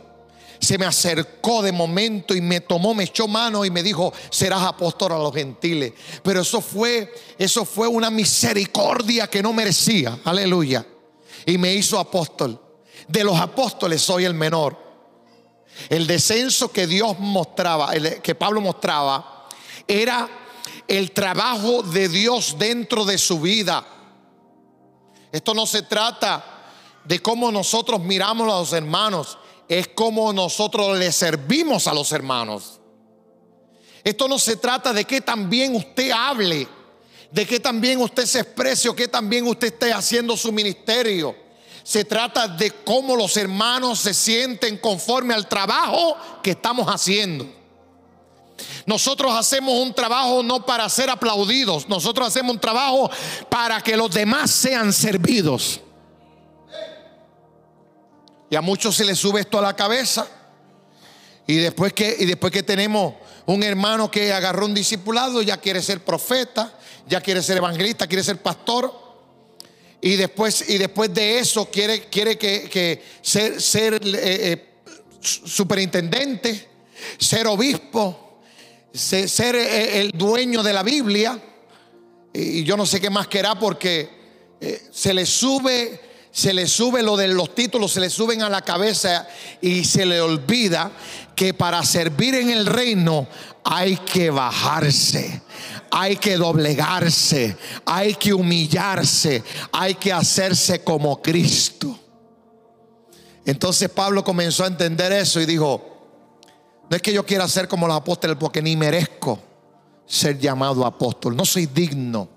se 0.60 0.78
me 0.78 0.86
acercó 0.86 1.62
de 1.62 1.72
momento 1.72 2.36
y 2.36 2.42
me 2.42 2.60
tomó, 2.60 2.94
me 2.94 3.06
echó 3.06 3.28
mano 3.28 3.64
y 3.64 3.72
me 3.72 3.82
dijo, 3.82 4.14
serás 4.30 4.64
apóstol 4.64 5.14
a 5.14 5.18
los 5.18 5.34
gentiles. 5.34 5.94
Pero 6.22 6.42
eso 6.42 6.60
fue, 6.60 7.14
eso 7.38 7.64
fue 7.64 7.88
una 7.88 8.10
misericordia 8.10 9.28
que 9.28 9.42
no 9.42 9.54
merecía. 9.54 10.20
Aleluya. 10.26 10.86
Y 11.46 11.58
me 11.58 11.74
hizo 11.74 11.98
apóstol. 11.98 12.62
De 13.08 13.24
los 13.24 13.40
apóstoles 13.40 14.02
soy 14.02 14.26
el 14.26 14.34
menor. 14.34 14.78
El 15.88 16.06
descenso 16.06 16.72
que 16.72 16.88
Dios 16.88 17.18
mostraba, 17.20 17.92
que 18.22 18.36
Pablo 18.36 18.60
mostraba, 18.60 19.48
era 19.88 20.30
el 20.88 21.12
trabajo 21.12 21.84
de 21.84 22.10
Dios 22.10 22.58
dentro 22.60 23.06
de 23.06 23.18
su 23.18 23.40
vida. 23.40 23.86
Esto 25.32 25.54
no 25.54 25.66
se 25.66 25.84
trata 25.84 26.60
de 27.06 27.20
cómo 27.20 27.52
nosotros 27.52 28.00
miramos 28.02 28.54
a 28.54 28.60
los 28.60 28.74
hermanos, 28.74 29.39
es 29.70 29.88
cómo 29.90 30.34
nosotros 30.34 30.98
le 30.98 31.12
servimos 31.12 31.88
a 31.88 31.94
los 31.94 32.12
hermanos. 32.12 32.80
Esto 34.04 34.28
no 34.28 34.40
se 34.40 34.56
trata 34.58 34.92
de 34.92 35.06
que 35.06 35.22
también 35.22 35.76
usted 35.76 36.10
hable, 36.10 36.68
de 37.32 37.46
que 37.46 37.60
también 37.60 38.02
usted 38.02 38.26
se 38.26 38.40
exprese 38.40 38.90
o 38.90 38.96
que 38.96 39.08
también 39.08 39.46
usted 39.48 39.68
esté 39.68 39.94
haciendo 39.94 40.36
su 40.36 40.52
ministerio. 40.52 41.36
Se 41.84 42.04
trata 42.04 42.48
de 42.48 42.72
cómo 42.72 43.16
los 43.16 43.38
hermanos 43.38 44.00
se 44.00 44.16
sienten 44.16 44.78
conforme 44.78 45.36
al 45.36 45.48
trabajo 45.48 46.18
que 46.42 46.52
estamos 46.52 46.88
haciendo. 46.88 47.48
Nosotros 48.88 49.32
hacemos 49.36 49.76
un 49.76 49.94
trabajo 49.94 50.42
no 50.42 50.66
para 50.66 50.90
ser 50.90 51.12
aplaudidos, 51.12 51.88
nosotros 51.88 52.28
hacemos 52.28 52.56
un 52.56 52.60
trabajo 52.60 53.10
para 53.50 53.82
que 53.82 53.96
los 53.96 54.12
demás 54.12 54.50
sean 54.50 54.92
servidos. 54.92 55.80
Y 58.50 58.56
a 58.56 58.62
muchos 58.62 58.96
se 58.96 59.06
les 59.06 59.18
sube 59.18 59.42
esto 59.42 59.60
a 59.60 59.62
la 59.62 59.76
cabeza 59.76 60.28
Y 61.46 61.58
después 61.58 61.94
que, 61.94 62.16
y 62.20 62.26
después 62.26 62.52
que 62.52 62.64
tenemos 62.64 63.14
un 63.46 63.64
hermano 63.64 64.12
que 64.12 64.32
agarró 64.32 64.68
un 64.68 64.76
discipulado, 64.76 65.42
ya 65.42 65.58
quiere 65.58 65.82
ser 65.82 66.04
profeta, 66.04 66.78
ya 67.08 67.20
quiere 67.20 67.42
ser 67.42 67.58
evangelista, 67.58 68.06
quiere 68.06 68.24
ser 68.24 68.38
pastor. 68.38 68.94
Y 70.02 70.16
después, 70.16 70.70
y 70.70 70.78
después 70.78 71.12
de 71.12 71.40
eso 71.40 71.66
quiere, 71.66 72.02
quiere 72.10 72.38
que, 72.38 73.04
ser, 73.24 73.60
ser 73.60 73.96
eh, 73.96 74.00
eh, 74.04 74.66
superintendente, 75.20 76.70
ser 77.18 77.48
obispo, 77.48 78.42
ser, 78.94 79.56
eh, 79.56 80.00
el 80.00 80.12
dueño 80.12 80.62
de 80.62 80.74
la 80.74 80.84
Biblia. 80.84 81.42
Y 82.32 82.64
yo 82.64 82.78
no 82.78 82.86
sé 82.86 83.02
qué 83.02 83.10
más 83.10 83.28
querrá 83.28 83.58
porque 83.58 84.20
se 84.92 85.14
le 85.14 85.26
sube 85.26 86.09
se 86.32 86.54
le 86.54 86.68
sube 86.68 87.02
lo 87.02 87.18
de 87.18 87.28
los 87.30 87.56
títulos, 87.56 87.94
se 87.94 88.00
le 88.00 88.10
suben 88.10 88.42
a 88.42 88.50
la 88.50 88.62
cabeza 88.62 89.28
y 89.62 89.84
se 89.84 90.06
le 90.06 90.22
olvida 90.22 90.92
que 91.36 91.54
para 91.54 91.84
servir 91.84 92.36
en 92.36 92.50
el 92.50 92.66
reino 92.66 93.28
hay 93.64 93.98
que 93.98 94.30
bajarse, 94.30 95.42
hay 95.92 96.18
que 96.18 96.38
doblegarse, 96.38 97.58
hay 97.86 98.14
que 98.14 98.34
humillarse, 98.34 99.44
hay 99.72 99.96
que 99.96 100.14
hacerse 100.14 100.84
como 100.84 101.22
Cristo. 101.22 101.98
Entonces 103.46 103.90
Pablo 103.90 104.24
comenzó 104.24 104.64
a 104.64 104.68
entender 104.68 105.12
eso 105.12 105.42
y 105.42 105.46
dijo, 105.46 105.82
no 106.90 106.96
es 106.96 107.02
que 107.02 107.14
yo 107.14 107.26
quiera 107.26 107.48
ser 107.48 107.68
como 107.68 107.88
los 107.88 107.98
apóstoles 107.98 108.38
porque 108.40 108.62
ni 108.62 108.76
merezco 108.76 109.40
ser 110.06 110.38
llamado 110.38 110.86
apóstol, 110.86 111.36
no 111.36 111.46
soy 111.46 111.66
digno 111.66 112.30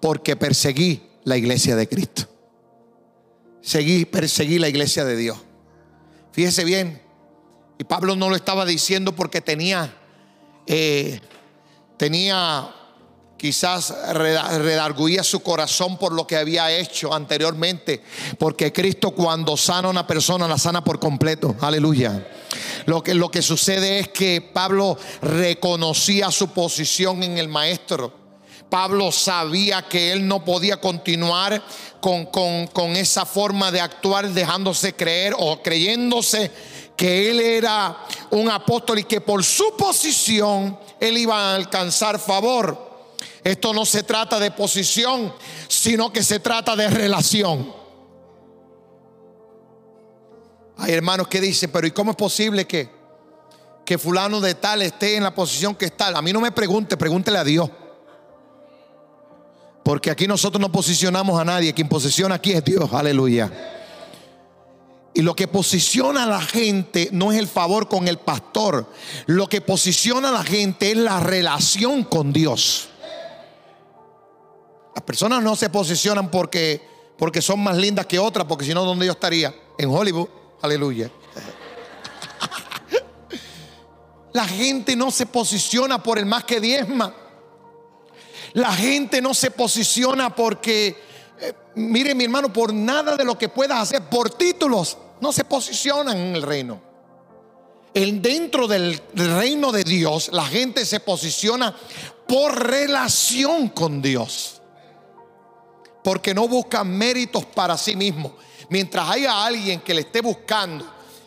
porque 0.00 0.36
perseguí 0.36 1.02
la 1.24 1.36
iglesia 1.36 1.76
de 1.76 1.88
Cristo 1.88 2.35
seguí, 3.66 4.04
perseguí 4.04 4.58
la 4.58 4.68
iglesia 4.68 5.04
de 5.04 5.16
Dios. 5.16 5.38
Fíjese 6.30 6.64
bien, 6.64 7.02
y 7.78 7.84
Pablo 7.84 8.14
no 8.14 8.30
lo 8.30 8.36
estaba 8.36 8.64
diciendo 8.64 9.12
porque 9.12 9.40
tenía, 9.40 9.92
eh, 10.66 11.20
tenía 11.96 12.72
quizás 13.36 13.92
redarguía 14.14 15.22
su 15.22 15.40
corazón 15.40 15.98
por 15.98 16.12
lo 16.12 16.26
que 16.26 16.36
había 16.36 16.70
hecho 16.70 17.12
anteriormente, 17.12 18.02
porque 18.38 18.72
Cristo 18.72 19.10
cuando 19.10 19.56
sana 19.56 19.88
a 19.88 19.90
una 19.90 20.06
persona 20.06 20.48
la 20.48 20.58
sana 20.58 20.84
por 20.84 21.00
completo, 21.00 21.56
aleluya. 21.60 22.26
Lo 22.86 23.02
que, 23.02 23.14
lo 23.14 23.30
que 23.30 23.42
sucede 23.42 23.98
es 23.98 24.08
que 24.08 24.40
Pablo 24.40 24.96
reconocía 25.20 26.30
su 26.30 26.48
posición 26.48 27.24
en 27.24 27.36
el 27.36 27.48
maestro. 27.48 28.25
Pablo 28.70 29.12
sabía 29.12 29.82
que 29.82 30.12
él 30.12 30.26
no 30.26 30.44
podía 30.44 30.80
continuar 30.80 31.62
con, 32.00 32.96
esa 32.96 33.24
forma 33.24 33.70
de 33.70 33.80
actuar 33.80 34.28
dejándose 34.28 34.94
creer 34.94 35.34
o 35.38 35.62
creyéndose 35.62 36.50
que 36.96 37.30
él 37.30 37.40
era 37.40 37.96
un 38.30 38.50
apóstol 38.50 39.00
y 39.00 39.04
que 39.04 39.20
por 39.20 39.44
su 39.44 39.76
posición 39.76 40.78
él 40.98 41.18
iba 41.18 41.36
a 41.36 41.54
alcanzar 41.54 42.18
favor. 42.18 43.14
Esto 43.44 43.72
no 43.72 43.84
se 43.86 44.02
trata 44.02 44.40
de 44.40 44.50
posición, 44.50 45.32
sino 45.68 46.12
que 46.12 46.22
se 46.22 46.40
trata 46.40 46.74
de 46.74 46.88
relación. 46.88 47.72
Hay 50.78 50.92
hermanos 50.92 51.28
que 51.28 51.40
dicen, 51.40 51.70
pero 51.72 51.86
¿y 51.86 51.92
cómo 51.92 52.10
es 52.10 52.16
posible 52.16 52.66
que, 52.66 52.90
que 53.84 53.98
fulano 53.98 54.40
de 54.40 54.54
tal 54.54 54.82
esté 54.82 55.16
en 55.16 55.22
la 55.22 55.34
posición 55.34 55.74
que 55.74 55.86
está? 55.86 56.08
A 56.08 56.22
mí 56.22 56.32
no 56.32 56.40
me 56.40 56.50
pregunte, 56.50 56.96
pregúntele 56.96 57.38
a 57.38 57.44
Dios. 57.44 57.70
Porque 59.86 60.10
aquí 60.10 60.26
nosotros 60.26 60.60
no 60.60 60.72
posicionamos 60.72 61.40
a 61.40 61.44
nadie. 61.44 61.72
Quien 61.72 61.88
posiciona 61.88 62.34
aquí 62.34 62.50
es 62.50 62.64
Dios. 62.64 62.92
Aleluya. 62.92 63.52
Y 65.14 65.22
lo 65.22 65.36
que 65.36 65.46
posiciona 65.46 66.24
a 66.24 66.26
la 66.26 66.40
gente 66.40 67.08
no 67.12 67.30
es 67.30 67.38
el 67.38 67.46
favor 67.46 67.86
con 67.86 68.08
el 68.08 68.18
pastor. 68.18 68.90
Lo 69.26 69.48
que 69.48 69.60
posiciona 69.60 70.30
a 70.30 70.32
la 70.32 70.42
gente 70.42 70.90
es 70.90 70.96
la 70.96 71.20
relación 71.20 72.02
con 72.02 72.32
Dios. 72.32 72.88
Las 74.92 75.04
personas 75.04 75.40
no 75.44 75.54
se 75.54 75.70
posicionan 75.70 76.32
porque, 76.32 76.82
porque 77.16 77.40
son 77.40 77.60
más 77.60 77.76
lindas 77.76 78.06
que 78.06 78.18
otras, 78.18 78.44
porque 78.48 78.64
si 78.64 78.74
no, 78.74 78.84
¿dónde 78.84 79.06
yo 79.06 79.12
estaría? 79.12 79.54
En 79.78 79.88
Hollywood. 79.88 80.26
Aleluya. 80.62 81.12
La 84.32 84.48
gente 84.48 84.96
no 84.96 85.12
se 85.12 85.26
posiciona 85.26 86.02
por 86.02 86.18
el 86.18 86.26
más 86.26 86.42
que 86.42 86.58
diezma. 86.58 87.14
La 88.56 88.72
gente 88.72 89.20
no 89.20 89.34
se 89.34 89.50
posiciona 89.50 90.34
porque, 90.34 90.96
eh, 91.38 91.52
mire 91.74 92.14
mi 92.14 92.24
hermano, 92.24 92.50
por 92.50 92.72
nada 92.72 93.14
de 93.14 93.22
lo 93.22 93.36
que 93.36 93.50
puedas 93.50 93.78
hacer, 93.78 94.08
por 94.08 94.30
títulos, 94.30 94.96
no 95.20 95.30
se 95.30 95.44
posicionan 95.44 96.16
en 96.16 96.36
el 96.36 96.40
reino. 96.40 96.80
El, 97.92 98.22
dentro 98.22 98.66
del 98.66 98.98
reino 99.12 99.72
de 99.72 99.84
Dios, 99.84 100.30
la 100.32 100.46
gente 100.46 100.86
se 100.86 101.00
posiciona 101.00 101.76
por 102.26 102.66
relación 102.66 103.68
con 103.68 104.00
Dios. 104.00 104.62
Porque 106.02 106.32
no 106.32 106.48
buscan 106.48 106.88
méritos 106.88 107.44
para 107.44 107.76
sí 107.76 107.94
mismo. 107.94 108.36
Mientras 108.70 109.06
haya 109.10 109.44
alguien 109.44 109.80
que 109.80 109.92
le 109.92 110.00
esté 110.00 110.22
buscando, 110.22 110.82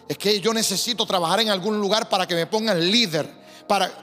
es 0.07 0.17
que 0.17 0.39
yo 0.39 0.51
necesito 0.51 1.05
trabajar 1.05 1.41
en 1.41 1.49
algún 1.49 1.79
lugar 1.79 2.09
para 2.09 2.25
que 2.27 2.33
me 2.33 2.47
pongan 2.47 2.89
líder 2.89 3.38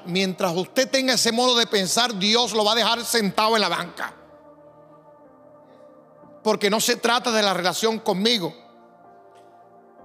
mientras 0.05 0.55
usted 0.55 0.89
tenga 0.89 1.15
ese 1.15 1.33
modo 1.33 1.57
de 1.57 1.67
pensar, 1.67 2.15
Dios 2.19 2.53
lo 2.53 2.65
va 2.65 2.73
a 2.73 2.77
dejar 2.77 3.05
sentado 3.05 3.57
en 3.57 3.63
la 3.63 3.69
banca. 3.69 4.15
Porque 6.43 6.71
no 6.71 6.81
se 6.81 6.97
trata 6.97 7.33
de 7.33 7.43
la 7.43 7.53
relación 7.53 7.99
conmigo. 7.99 8.55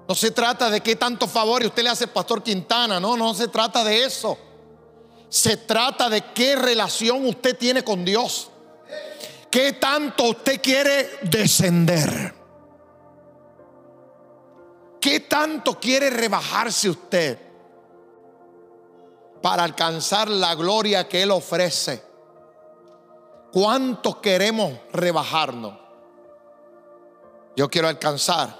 No 0.08 0.16
se 0.16 0.32
trata 0.32 0.70
de 0.70 0.82
qué 0.82 0.96
tanto 0.96 1.28
favor 1.28 1.64
usted 1.64 1.84
le 1.84 1.90
hace 1.90 2.06
al 2.06 2.10
pastor 2.10 2.42
Quintana. 2.42 3.00
No, 3.00 3.16
no 3.16 3.34
se 3.34 3.48
trata 3.48 3.84
de 3.84 4.04
eso. 4.04 4.38
Se 5.30 5.58
trata 5.58 6.10
de 6.10 6.22
qué 6.34 6.56
relación 6.56 7.26
usted 7.28 7.56
tiene 7.58 7.84
con 7.84 8.04
Dios. 8.04 8.50
¿Qué 9.52 9.74
tanto 9.74 10.24
usted 10.24 10.60
quiere 10.62 11.20
descender? 11.22 12.34
¿Qué 15.00 15.22
tanto 15.22 15.80
quiere 15.80 16.10
rebajarse 16.10 16.90
usted? 16.90 17.51
Para 19.42 19.64
alcanzar 19.64 20.30
la 20.30 20.56
gloria 20.56 21.08
que 21.08 21.24
Él 21.24 21.32
ofrece. 21.32 22.04
¿Cuántos 23.52 24.18
queremos 24.18 24.74
rebajarnos? 24.94 25.78
Yo 27.56 27.70
quiero 27.70 27.88
alcanzar 27.88 28.56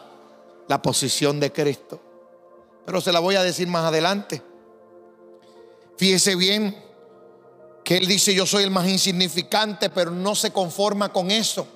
la 0.68 0.82
posición 0.82 1.40
de 1.40 1.52
Cristo. 1.52 2.02
Pero 2.86 3.00
se 3.00 3.12
la 3.12 3.20
voy 3.20 3.36
a 3.36 3.44
decir 3.44 3.68
más 3.68 3.86
adelante. 3.86 4.42
Fíjese 5.98 6.36
bien 6.36 6.84
que 7.84 7.98
Él 7.98 8.08
dice, 8.08 8.34
yo 8.34 8.46
soy 8.46 8.64
el 8.64 8.72
más 8.72 8.88
insignificante, 8.88 9.90
pero 9.90 10.12
no 10.12 10.36
se 10.36 10.52
conforma 10.52 11.14
con 11.14 11.32
eso. 11.32 11.68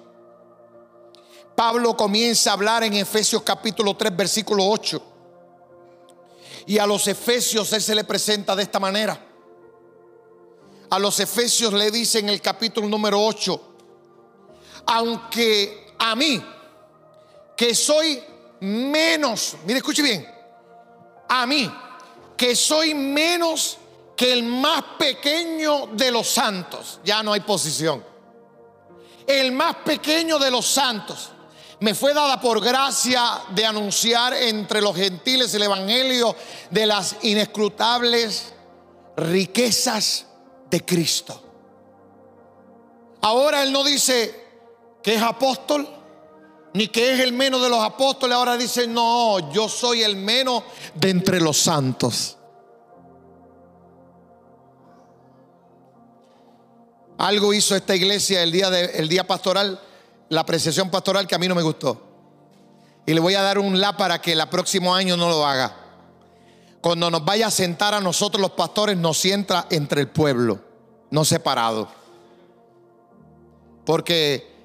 Pablo 1.55 1.95
comienza 1.95 2.49
a 2.49 2.53
hablar 2.53 2.83
en 2.83 2.95
Efesios 2.95 3.43
capítulo 3.43 3.95
3, 3.95 4.15
versículo 4.15 4.67
8 4.67 5.14
y 6.67 6.77
a 6.77 6.87
los 6.87 7.07
efesios 7.07 7.71
Él 7.73 7.81
se 7.81 7.95
le 7.95 8.03
presenta 8.03 8.55
de 8.55 8.63
esta 8.63 8.79
manera. 8.79 9.19
A 10.89 10.99
los 10.99 11.19
efesios 11.19 11.73
le 11.73 11.91
dice 11.91 12.19
en 12.19 12.29
el 12.29 12.41
capítulo 12.41 12.87
número 12.87 13.19
8, 13.23 13.73
aunque 14.87 15.93
a 15.97 16.15
mí, 16.15 16.43
que 17.57 17.73
soy 17.73 18.21
menos, 18.61 19.55
mire, 19.65 19.79
escuche 19.79 20.01
bien, 20.01 20.27
a 21.27 21.45
mí, 21.45 21.71
que 22.37 22.55
soy 22.55 22.93
menos 22.93 23.77
que 24.15 24.31
el 24.31 24.43
más 24.43 24.83
pequeño 24.97 25.87
de 25.87 26.11
los 26.11 26.27
santos, 26.27 26.99
ya 27.03 27.23
no 27.23 27.33
hay 27.33 27.41
posición, 27.41 28.03
el 29.27 29.51
más 29.51 29.77
pequeño 29.77 30.37
de 30.37 30.51
los 30.51 30.65
santos, 30.65 31.31
me 31.85 31.93
fue 31.93 32.15
dada 32.15 32.41
por 32.41 32.61
gracia 32.61 33.43
de 33.51 33.63
anunciar 33.63 34.33
entre 34.33 34.81
los 34.81 34.95
gentiles 34.95 35.53
el 35.53 35.61
Evangelio 35.61 36.35
de 36.71 36.87
las 36.87 37.17
inescrutables 37.21 38.53
riquezas 39.15 40.25
de 40.71 40.83
Cristo. 40.83 41.39
Ahora 43.21 43.61
Él 43.61 43.71
no 43.71 43.83
dice 43.83 44.33
que 45.03 45.13
es 45.13 45.21
apóstol, 45.21 45.87
ni 46.73 46.87
que 46.87 47.13
es 47.13 47.19
el 47.19 47.33
menos 47.33 47.61
de 47.61 47.69
los 47.69 47.83
apóstoles. 47.83 48.35
Ahora 48.35 48.57
dice, 48.57 48.87
no, 48.87 49.51
yo 49.53 49.69
soy 49.69 50.01
el 50.01 50.15
menos 50.15 50.63
de 50.95 51.11
entre 51.11 51.39
los 51.39 51.55
santos. 51.55 52.35
Algo 57.19 57.53
hizo 57.53 57.75
esta 57.75 57.95
iglesia 57.95 58.41
el 58.41 58.51
día, 58.51 58.71
de, 58.71 58.85
el 58.85 59.07
día 59.07 59.27
pastoral 59.27 59.79
la 60.29 60.41
apreciación 60.41 60.89
pastoral 60.89 61.27
que 61.27 61.35
a 61.35 61.39
mí 61.39 61.47
no 61.47 61.55
me 61.55 61.61
gustó. 61.61 62.01
Y 63.05 63.13
le 63.13 63.19
voy 63.19 63.35
a 63.35 63.41
dar 63.41 63.59
un 63.59 63.79
la 63.79 63.95
para 63.97 64.21
que 64.21 64.33
el 64.33 64.47
próximo 64.49 64.95
año 64.95 65.15
no 65.15 65.29
lo 65.29 65.45
haga. 65.45 65.75
Cuando 66.81 67.09
nos 67.09 67.23
vaya 67.23 67.47
a 67.47 67.51
sentar 67.51 67.93
a 67.93 68.01
nosotros 68.01 68.41
los 68.41 68.51
pastores, 68.51 68.97
nos 68.97 69.17
sienta 69.17 69.67
entre 69.69 70.01
el 70.01 70.07
pueblo, 70.07 70.59
no 71.11 71.25
separado. 71.25 71.87
Porque 73.85 74.55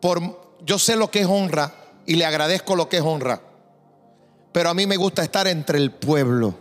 por, 0.00 0.56
yo 0.64 0.78
sé 0.78 0.96
lo 0.96 1.10
que 1.10 1.20
es 1.20 1.26
honra 1.26 1.72
y 2.06 2.16
le 2.16 2.24
agradezco 2.24 2.74
lo 2.74 2.88
que 2.88 2.98
es 2.98 3.02
honra. 3.02 3.40
Pero 4.52 4.70
a 4.70 4.74
mí 4.74 4.86
me 4.86 4.96
gusta 4.96 5.22
estar 5.22 5.46
entre 5.46 5.78
el 5.78 5.92
pueblo. 5.92 6.54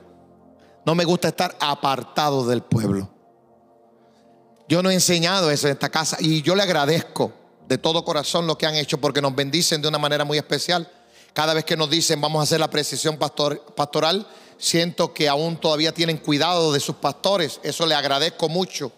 No 0.86 0.93
me 0.95 1.06
gusta 1.06 1.30
estar 1.30 1.56
apartado 1.60 2.45
del 2.45 2.62
pueblo. 2.62 3.10
Yo 4.67 4.84
no 4.84 4.89
he 4.89 4.93
enseñado 4.93 5.50
eso 5.50 5.67
en 5.67 5.73
esta 5.73 5.89
casa 5.89 6.17
y 6.19 6.41
yo 6.41 6.56
le 6.56 6.63
agradezco 6.63 7.32
de 7.67 7.77
todo 7.77 8.06
corazón 8.06 8.47
lo 8.47 8.58
que 8.58 8.65
han 8.65 8.75
hecho 8.75 8.99
porque 8.99 9.21
nos 9.21 9.36
bendicen 9.36 9.82
de 9.82 9.88
una 9.88 9.97
manera 9.97 10.25
muy 10.25 10.38
especial. 10.38 10.89
Cada 11.34 11.53
vez 11.53 11.65
que 11.65 11.77
nos 11.77 11.89
dicen 11.89 12.19
vamos 12.21 12.39
a 12.39 12.43
hacer 12.43 12.60
la 12.60 12.69
precisión 12.69 13.17
pastoral, 13.17 14.27
siento 14.58 15.13
que 15.13 15.27
aún 15.27 15.58
todavía 15.58 15.91
tienen 15.91 16.17
cuidado 16.17 16.71
de 16.71 16.80
sus 16.80 16.95
pastores. 16.95 17.60
Eso 17.63 17.86
le 17.86 17.95
agradezco 17.95 18.49
mucho. 18.49 18.91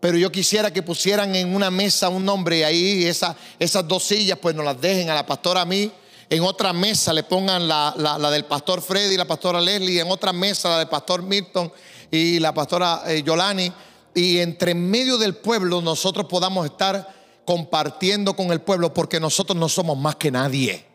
Pero 0.00 0.16
yo 0.16 0.32
quisiera 0.32 0.72
que 0.72 0.82
pusieran 0.82 1.36
en 1.36 1.54
una 1.54 1.70
mesa 1.70 2.08
un 2.08 2.24
nombre 2.24 2.58
y 2.58 2.62
ahí 2.62 3.04
esa, 3.04 3.36
esas 3.58 3.86
dos 3.86 4.04
sillas 4.04 4.38
pues 4.40 4.54
nos 4.54 4.64
las 4.64 4.80
dejen 4.80 5.10
a 5.10 5.14
la 5.14 5.26
pastora 5.26 5.60
a 5.60 5.66
mí. 5.66 5.92
En 6.30 6.42
otra 6.42 6.72
mesa 6.72 7.12
le 7.12 7.24
pongan 7.24 7.68
la, 7.68 7.92
la, 7.96 8.30
del 8.30 8.44
pastor 8.44 8.80
Freddy 8.80 9.14
y 9.14 9.18
la 9.18 9.26
pastora 9.26 9.60
Leslie. 9.60 10.00
En 10.00 10.10
otra 10.10 10.32
mesa 10.32 10.70
la 10.70 10.78
del 10.78 10.88
pastor 10.88 11.22
Milton 11.22 11.70
y 12.10 12.38
la 12.38 12.54
pastora 12.54 13.02
eh, 13.08 13.22
Yolani. 13.22 13.70
Y 14.14 14.38
entre 14.38 14.74
medio 14.74 15.18
del 15.18 15.34
pueblo 15.34 15.82
nosotros 15.82 16.26
podamos 16.26 16.64
estar 16.64 17.19
compartiendo 17.50 18.36
con 18.36 18.52
el 18.52 18.60
pueblo 18.60 18.94
porque 18.94 19.18
nosotros 19.18 19.58
no 19.58 19.68
somos 19.68 19.98
más 19.98 20.14
que 20.14 20.30
nadie. 20.30 20.86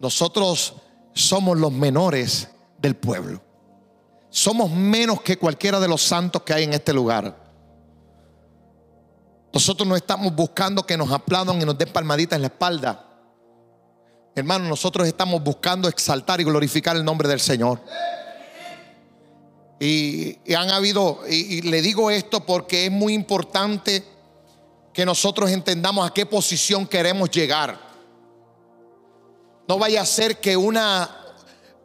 Nosotros 0.00 0.72
somos 1.12 1.58
los 1.58 1.70
menores 1.70 2.48
del 2.78 2.96
pueblo. 2.96 3.42
Somos 4.30 4.70
menos 4.70 5.20
que 5.20 5.36
cualquiera 5.36 5.78
de 5.78 5.88
los 5.88 6.00
santos 6.00 6.40
que 6.40 6.54
hay 6.54 6.64
en 6.64 6.72
este 6.72 6.94
lugar. 6.94 7.36
Nosotros 9.52 9.86
no 9.86 9.94
estamos 9.94 10.34
buscando 10.34 10.86
que 10.86 10.96
nos 10.96 11.12
aplaudan 11.12 11.60
y 11.60 11.66
nos 11.66 11.76
den 11.76 11.92
palmaditas 11.92 12.36
en 12.36 12.40
la 12.40 12.48
espalda. 12.48 13.06
Hermano, 14.34 14.70
nosotros 14.70 15.06
estamos 15.06 15.44
buscando 15.44 15.86
exaltar 15.86 16.40
y 16.40 16.44
glorificar 16.44 16.96
el 16.96 17.04
nombre 17.04 17.28
del 17.28 17.40
Señor. 17.40 17.78
Y, 19.78 20.38
han 20.54 20.70
habido, 20.70 21.20
y 21.28 21.60
le 21.60 21.82
digo 21.82 22.10
esto 22.10 22.46
porque 22.46 22.86
es 22.86 22.90
muy 22.90 23.12
importante 23.12 24.02
que 24.92 25.06
nosotros 25.06 25.50
entendamos 25.50 26.08
a 26.08 26.12
qué 26.12 26.26
posición 26.26 26.86
queremos 26.86 27.30
llegar. 27.30 27.78
No 29.68 29.78
vaya 29.78 30.02
a 30.02 30.06
ser 30.06 30.40
que 30.40 30.56
una, 30.56 31.08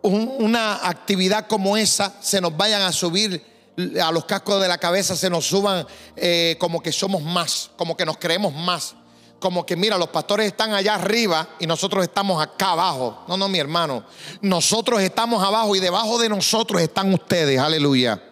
una 0.01 0.87
actividad 0.87 1.47
como 1.47 1.77
esa 1.77 2.13
se 2.21 2.41
nos 2.41 2.55
vayan 2.55 2.81
a 2.81 2.91
subir 2.91 3.55
a 4.01 4.11
los 4.11 4.25
cascos 4.25 4.61
de 4.61 4.67
la 4.67 4.77
cabeza, 4.77 5.15
se 5.15 5.29
nos 5.29 5.45
suban 5.45 5.85
eh, 6.15 6.55
como 6.59 6.81
que 6.81 6.91
somos 6.91 7.21
más, 7.21 7.71
como 7.75 7.95
que 7.95 8.05
nos 8.05 8.17
creemos 8.17 8.53
más. 8.53 8.95
Como 9.39 9.65
que 9.65 9.75
mira, 9.75 9.97
los 9.97 10.09
pastores 10.09 10.47
están 10.47 10.73
allá 10.73 10.95
arriba 10.95 11.47
y 11.59 11.67
nosotros 11.67 12.03
estamos 12.03 12.41
acá 12.41 12.71
abajo. 12.71 13.25
No, 13.27 13.37
no, 13.37 13.47
mi 13.47 13.59
hermano. 13.59 14.05
Nosotros 14.41 15.01
estamos 15.01 15.43
abajo 15.43 15.75
y 15.75 15.79
debajo 15.79 16.17
de 16.17 16.29
nosotros 16.29 16.81
están 16.81 17.13
ustedes. 17.13 17.59
Aleluya. 17.59 18.23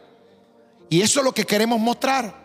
Y 0.90 1.02
eso 1.02 1.20
es 1.20 1.26
lo 1.26 1.34
que 1.34 1.46
queremos 1.46 1.80
mostrar. 1.80 2.43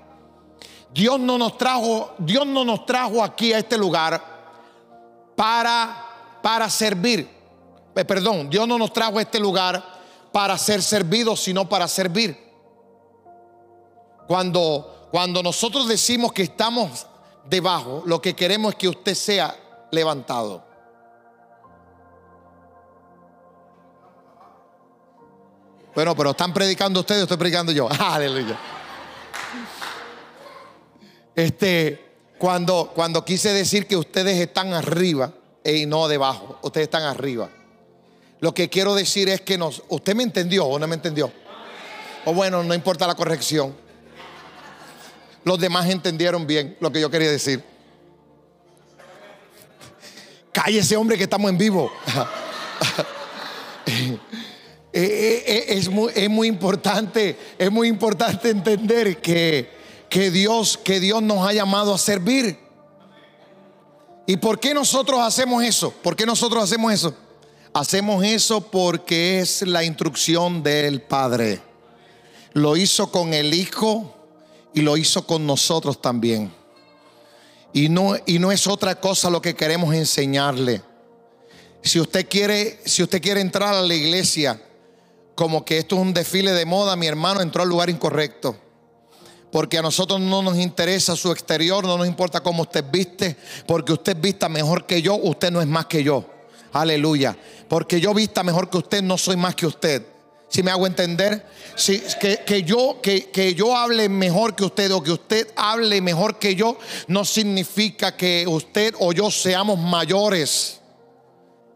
Dios 0.93 1.21
no 1.21 1.39
nos 1.39 1.59
trajo, 1.59 2.15
Dios 2.19 2.47
no 2.47 2.65
nos 2.65 2.87
trajo 2.87 3.23
aquí 3.23 3.53
a 3.53 3.59
este 3.59 3.77
lugar 3.77 4.23
para, 5.37 6.41
para 6.43 6.69
servir. 6.71 7.29
Eh, 7.95 8.05
perdón, 8.05 8.49
Dios 8.49 8.67
no 8.67 8.79
nos 8.79 8.93
trajo 8.93 9.19
a 9.19 9.23
este 9.23 9.39
lugar 9.39 9.83
para 10.33 10.57
ser 10.57 10.83
servidos, 10.83 11.41
sino 11.41 11.69
para 11.69 11.89
servir. 11.89 12.49
Cuando, 14.27 15.09
cuando 15.11 15.43
nosotros 15.43 15.89
decimos 15.89 16.33
que 16.33 16.43
estamos 16.43 17.07
debajo, 17.49 18.03
lo 18.07 18.21
que 18.21 18.35
queremos 18.35 18.73
es 18.73 18.79
que 18.79 18.89
usted 18.89 19.15
sea 19.15 19.57
levantado. 19.91 20.65
Bueno, 25.95 26.15
pero 26.15 26.31
están 26.31 26.55
predicando 26.55 27.01
ustedes, 27.01 27.23
estoy 27.23 27.37
predicando 27.37 27.73
yo. 27.73 27.89
Aleluya. 27.99 28.78
Este, 31.39 32.01
cuando, 32.37 32.91
cuando 32.93 33.25
quise 33.25 33.53
decir 33.53 33.87
que 33.87 33.97
ustedes 33.97 34.41
están 34.41 34.73
arriba 34.73 35.33
y 35.65 35.87
no 35.87 36.09
debajo, 36.09 36.59
ustedes 36.63 36.87
están 36.87 37.05
arriba. 37.05 37.49
Lo 38.41 38.53
que 38.53 38.69
quiero 38.69 38.93
decir 38.97 39.29
es 39.29 39.43
que 39.43 39.57
nos, 39.57 39.85
¿usted 39.89 40.17
me 40.17 40.25
entendió 40.25 40.67
o 40.67 40.81
no 40.81 40.89
me 40.89 40.97
entendió? 40.97 41.31
O 42.25 42.35
bueno, 42.35 42.65
no 42.65 42.75
importa 42.75 43.07
la 43.07 43.15
corrección. 43.15 43.73
Los 45.45 45.61
demás 45.61 45.89
entendieron 45.89 46.45
bien 46.45 46.77
lo 46.81 46.91
que 46.91 47.01
yo 47.01 47.09
quería 47.09 47.31
decir. 47.31 47.63
Cállese, 50.51 50.97
hombre, 50.97 51.17
que 51.17 51.23
estamos 51.23 51.49
en 51.53 51.59
vivo. 51.59 51.93
Eh, 54.91 55.05
eh, 55.05 55.45
eh, 55.47 55.65
es, 55.69 55.89
muy, 55.89 56.11
es 56.15 56.31
muy 56.31 56.49
importante, 56.49 57.37
es 57.59 57.71
muy 57.71 57.89
importante 57.89 58.49
entender 58.51 59.19
que 59.19 59.78
que 60.09 60.31
Dios, 60.31 60.79
que 60.79 61.01
Dios 61.01 61.23
nos 61.23 61.47
ha 61.47 61.53
llamado 61.53 61.95
a 61.95 61.99
servir. 61.99 62.59
¿Y 64.27 64.37
por 64.37 64.61
qué 64.61 64.75
nosotros 64.75 65.21
hacemos 65.21 65.65
eso? 65.65 65.91
¿Por 65.91 66.15
qué 66.15 66.27
nosotros 66.27 66.63
hacemos 66.63 66.93
eso? 66.93 67.15
Hacemos 67.73 68.25
eso 68.25 68.61
porque 68.61 69.41
es 69.41 69.63
la 69.63 69.85
instrucción 69.85 70.63
del 70.63 71.03
Padre. 71.03 71.61
Lo 72.53 72.77
hizo 72.77 73.11
con 73.11 73.33
el 73.33 73.55
Hijo 73.55 74.15
y 74.75 74.83
lo 74.83 74.97
hizo 74.97 75.27
con 75.27 75.47
nosotros 75.47 76.01
también. 76.01 76.53
Y 77.73 77.89
no, 77.89 78.17
y 78.27 78.39
no 78.39 78.53
es 78.53 78.67
otra 78.67 78.99
cosa 79.01 79.31
lo 79.31 79.43
que 79.43 79.55
queremos 79.55 79.95
enseñarle. 79.95 80.83
Si 81.83 82.01
usted 82.01 82.29
quiere, 82.29 82.81
si 82.85 83.03
usted 83.03 83.23
quiere 83.23 83.41
entrar 83.41 83.75
a 83.75 83.83
la 83.83 83.95
iglesia 83.95 84.61
como 85.35 85.65
que 85.65 85.79
esto 85.79 85.95
es 85.95 86.03
un 86.03 86.13
desfile 86.13 86.53
de 86.53 86.67
moda, 86.67 86.97
mi 86.97 87.07
hermano 87.07 87.41
entró 87.41 87.63
al 87.63 87.69
lugar 87.69 87.89
incorrecto. 87.91 88.57
Porque 89.51 89.79
a 89.79 89.83
nosotros 89.83 90.21
no 90.21 90.43
nos 90.43 90.59
interesa 90.59 91.17
su 91.17 91.33
exterior, 91.33 91.85
no 91.85 91.97
nos 91.97 92.07
importa 92.07 92.41
cómo 92.41 92.63
usted 92.63 92.85
viste, 92.91 93.37
porque 93.67 93.93
usted 93.93 94.17
vista 94.21 94.49
mejor 94.49 94.85
que 94.85 95.01
yo, 95.01 95.15
usted 95.15 95.51
no 95.51 95.61
es 95.61 95.67
más 95.67 95.87
que 95.87 96.05
yo. 96.05 96.25
Aleluya. 96.73 97.37
Porque 97.69 98.01
yo 98.01 98.13
vista 98.13 98.43
mejor 98.43 98.69
que 98.69 98.79
usted, 98.79 99.03
no 99.03 99.17
soy 99.17 99.37
más 99.37 99.55
que 99.55 99.67
usted. 99.67 100.05
Si 100.49 100.63
me 100.63 100.71
hago 100.71 100.87
entender, 100.87 101.45
si, 101.75 102.03
que, 102.47 102.63
yo, 102.63 103.01
que, 103.03 103.31
que 103.31 103.55
yo 103.55 103.77
hable 103.77 104.09
mejor 104.09 104.55
que 104.55 104.65
usted 104.65 104.91
o 104.93 105.03
que 105.03 105.13
usted 105.13 105.49
hable 105.57 106.01
mejor 106.01 106.39
que 106.39 106.55
yo, 106.55 106.79
no 107.07 107.25
significa 107.25 108.17
que 108.17 108.47
usted 108.47 108.95
o 108.99 109.13
yo 109.13 109.31
seamos 109.31 109.79
mayores. 109.79 110.81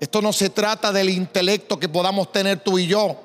Esto 0.01 0.23
no 0.23 0.33
se 0.33 0.49
trata 0.49 0.91
del 0.91 1.11
intelecto 1.11 1.79
que 1.79 1.89
podamos 1.89 2.33
tener 2.33 2.61
tú 2.61 2.79
y 2.79 2.87
yo, 2.87 3.21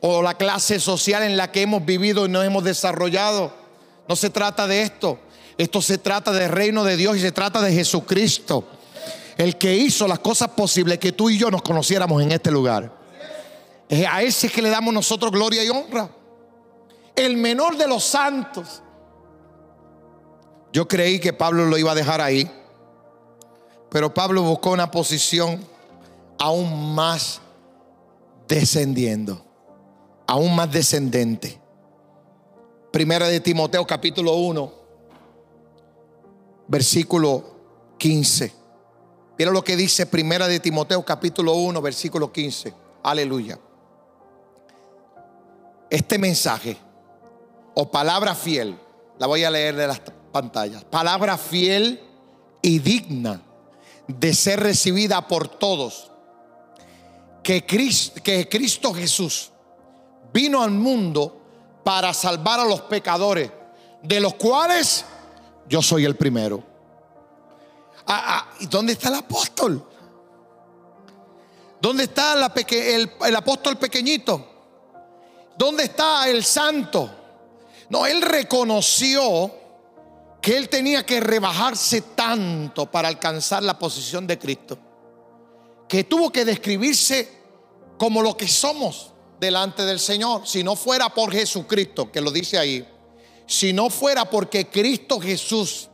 o 0.00 0.22
la 0.22 0.34
clase 0.34 0.78
social 0.78 1.22
en 1.24 1.36
la 1.36 1.50
que 1.50 1.62
hemos 1.62 1.84
vivido 1.84 2.26
y 2.26 2.28
nos 2.28 2.44
hemos 2.44 2.62
desarrollado. 2.62 3.63
No 4.08 4.16
se 4.16 4.30
trata 4.30 4.66
de 4.66 4.82
esto. 4.82 5.18
Esto 5.56 5.80
se 5.80 5.98
trata 5.98 6.32
del 6.32 6.50
reino 6.50 6.84
de 6.84 6.96
Dios 6.96 7.16
y 7.16 7.20
se 7.20 7.32
trata 7.32 7.60
de 7.60 7.72
Jesucristo. 7.72 8.66
El 9.36 9.56
que 9.56 9.74
hizo 9.74 10.06
las 10.06 10.18
cosas 10.18 10.48
posibles 10.50 10.98
que 10.98 11.12
tú 11.12 11.30
y 11.30 11.38
yo 11.38 11.50
nos 11.50 11.62
conociéramos 11.62 12.22
en 12.22 12.32
este 12.32 12.50
lugar. 12.50 12.92
A 14.10 14.22
ese 14.22 14.48
que 14.48 14.62
le 14.62 14.70
damos 14.70 14.92
nosotros 14.92 15.30
gloria 15.30 15.64
y 15.64 15.68
honra. 15.68 16.10
El 17.14 17.36
menor 17.36 17.76
de 17.76 17.86
los 17.86 18.04
santos. 18.04 18.82
Yo 20.72 20.88
creí 20.88 21.20
que 21.20 21.32
Pablo 21.32 21.66
lo 21.66 21.78
iba 21.78 21.92
a 21.92 21.94
dejar 21.94 22.20
ahí. 22.20 22.50
Pero 23.90 24.12
Pablo 24.12 24.42
buscó 24.42 24.72
una 24.72 24.90
posición 24.90 25.64
aún 26.38 26.94
más 26.94 27.40
descendiendo. 28.48 29.44
Aún 30.26 30.56
más 30.56 30.72
descendente. 30.72 31.60
Primera 32.94 33.26
de 33.26 33.40
Timoteo 33.40 33.84
capítulo 33.84 34.36
1, 34.36 34.72
versículo 36.68 37.42
15. 37.98 38.52
Mira 39.36 39.50
lo 39.50 39.64
que 39.64 39.76
dice 39.76 40.06
Primera 40.06 40.46
de 40.46 40.60
Timoteo 40.60 41.04
capítulo 41.04 41.54
1, 41.54 41.82
versículo 41.82 42.30
15. 42.30 42.72
Aleluya. 43.02 43.58
Este 45.90 46.18
mensaje 46.18 46.76
o 47.74 47.90
palabra 47.90 48.32
fiel, 48.36 48.78
la 49.18 49.26
voy 49.26 49.42
a 49.42 49.50
leer 49.50 49.74
de 49.74 49.88
las 49.88 50.00
pantallas. 50.30 50.84
Palabra 50.84 51.36
fiel 51.36 52.00
y 52.62 52.78
digna 52.78 53.42
de 54.06 54.32
ser 54.32 54.60
recibida 54.60 55.26
por 55.26 55.48
todos. 55.48 56.12
Que 57.42 57.66
Cristo, 57.66 58.22
que 58.22 58.48
Cristo 58.48 58.94
Jesús 58.94 59.50
vino 60.32 60.62
al 60.62 60.70
mundo 60.70 61.40
para 61.84 62.14
salvar 62.14 62.58
a 62.58 62.64
los 62.64 62.80
pecadores, 62.82 63.50
de 64.02 64.18
los 64.18 64.34
cuales 64.34 65.04
yo 65.68 65.82
soy 65.82 66.04
el 66.04 66.16
primero. 66.16 66.62
Ah, 68.06 68.24
ah, 68.26 68.54
¿Y 68.60 68.66
dónde 68.66 68.94
está 68.94 69.08
el 69.08 69.16
apóstol? 69.16 69.86
¿Dónde 71.80 72.04
está 72.04 72.32
el, 72.32 73.12
el 73.26 73.36
apóstol 73.36 73.76
pequeñito? 73.76 74.46
¿Dónde 75.56 75.84
está 75.84 76.28
el 76.28 76.42
santo? 76.42 77.10
No, 77.90 78.06
él 78.06 78.22
reconoció 78.22 79.52
que 80.40 80.56
él 80.56 80.68
tenía 80.68 81.04
que 81.06 81.20
rebajarse 81.20 82.00
tanto 82.14 82.90
para 82.90 83.08
alcanzar 83.08 83.62
la 83.62 83.78
posición 83.78 84.26
de 84.26 84.38
Cristo, 84.38 84.78
que 85.88 86.04
tuvo 86.04 86.30
que 86.30 86.44
describirse 86.44 87.44
como 87.96 88.22
lo 88.22 88.36
que 88.36 88.48
somos 88.48 89.13
delante 89.44 89.84
del 89.84 90.00
Señor. 90.00 90.46
Si 90.46 90.64
no 90.64 90.74
fuera 90.76 91.10
por 91.10 91.32
Jesucristo, 91.32 92.10
que 92.10 92.20
lo 92.20 92.30
dice 92.30 92.58
ahí, 92.58 92.86
si 93.46 93.72
no 93.72 93.90
fuera 93.90 94.24
porque 94.24 94.68
Cristo 94.68 95.20
Jesús, 95.20 95.88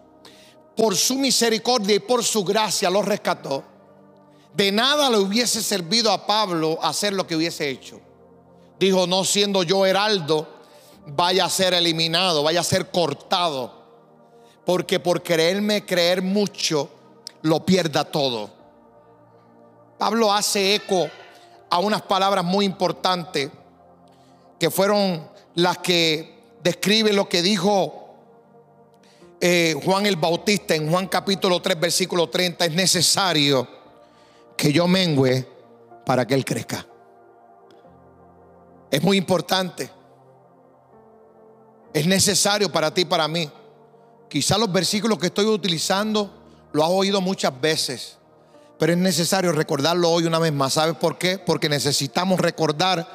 por 0.77 0.97
su 0.97 1.17
misericordia 1.17 1.97
y 1.97 2.01
por 2.01 2.25
su 2.25 2.45
gracia, 2.45 2.89
lo 2.89 3.03
rescató, 3.03 3.65
de 4.55 4.73
nada 4.73 5.11
le 5.11 5.19
hubiese 5.19 5.63
servido 5.63 6.11
a 6.13 6.27
Pablo 6.27 6.79
hacer 6.83 7.13
lo 7.13 7.27
que 7.27 7.37
hubiese 7.37 7.69
hecho. 7.69 8.01
Dijo, 8.79 9.07
no 9.07 9.25
siendo 9.25 9.63
yo 9.63 9.85
heraldo, 9.85 10.49
vaya 11.07 11.45
a 11.45 11.51
ser 11.51 11.75
eliminado, 11.75 12.43
vaya 12.43 12.61
a 12.61 12.65
ser 12.65 12.91
cortado. 12.91 13.81
Porque 14.65 15.01
por 15.01 15.23
creerme 15.23 15.85
creer 15.85 16.23
mucho, 16.23 16.89
lo 17.43 17.65
pierda 17.65 18.05
todo. 18.05 18.51
Pablo 19.99 20.33
hace 20.33 20.75
eco 20.75 21.11
a 21.71 21.79
unas 21.79 22.03
palabras 22.03 22.45
muy 22.45 22.65
importantes 22.65 23.51
que 24.59 24.71
fueron 24.71 25.29
las 25.55 25.79
que 25.79 26.39
describen 26.63 27.17
lo 27.17 27.29
que 27.29 27.43
dijo 27.43 28.01
eh, 29.41 29.75
Juan 29.83 30.05
el 30.05 30.17
Bautista 30.17 30.75
en 30.75 30.91
Juan 30.91 31.07
capítulo 31.07 31.63
3, 31.63 31.81
versículo 31.81 32.29
30. 32.29 32.67
Es 32.67 32.73
necesario 32.73 33.67
que 34.57 34.73
yo 34.73 34.87
mengüe 34.87 35.47
para 36.05 36.27
que 36.27 36.35
Él 36.35 36.45
crezca. 36.45 36.87
Es 38.91 39.03
muy 39.03 39.17
importante. 39.17 39.91
Es 41.95 42.07
necesario 42.07 42.71
para 42.71 42.93
ti 42.93 43.03
y 43.03 43.07
para 43.07 43.27
mí. 43.29 43.51
Quizá 44.29 44.59
los 44.59 44.71
versículos 44.71 45.19
que 45.19 45.27
estoy 45.27 45.47
utilizando 45.47 46.31
lo 46.73 46.85
has 46.85 46.91
oído 46.91 47.21
muchas 47.21 47.59
veces, 47.61 48.17
pero 48.81 48.95
es 48.95 48.99
necesario 48.99 49.53
recordarlo 49.53 50.11
hoy 50.11 50.25
una 50.25 50.39
vez 50.39 50.55
más. 50.55 50.73
¿Sabes 50.73 50.97
por 50.97 51.19
qué? 51.19 51.37
Porque 51.37 51.69
necesitamos 51.69 52.41
recordar 52.41 53.07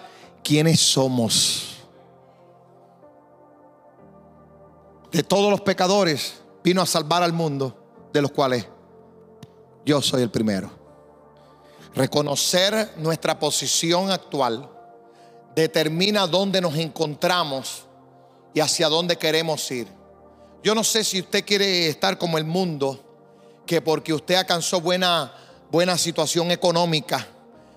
quiénes 0.43 0.79
somos. 0.79 1.77
De 5.11 5.23
todos 5.23 5.49
los 5.49 5.61
pecadores 5.61 6.35
vino 6.63 6.83
a 6.83 6.85
salvar 6.85 7.23
al 7.23 7.33
mundo, 7.33 7.75
de 8.13 8.21
los 8.21 8.29
cuales 8.29 8.67
yo 9.83 10.03
soy 10.03 10.21
el 10.21 10.29
primero. 10.29 10.69
Reconocer 11.95 12.93
nuestra 12.97 13.39
posición 13.39 14.11
actual 14.11 14.69
determina 15.55 16.27
dónde 16.27 16.61
nos 16.61 16.75
encontramos 16.75 17.85
y 18.53 18.59
hacia 18.59 18.87
dónde 18.87 19.17
queremos 19.17 19.71
ir. 19.71 19.87
Yo 20.63 20.75
no 20.75 20.83
sé 20.83 21.03
si 21.03 21.21
usted 21.21 21.43
quiere 21.43 21.87
estar 21.87 22.19
como 22.19 22.37
el 22.37 22.43
mundo, 22.43 22.99
que 23.65 23.81
porque 23.81 24.13
usted 24.13 24.35
alcanzó 24.35 24.79
buena, 24.79 25.33
buena 25.75 25.97
situación 25.97 26.51
económica, 26.51 27.27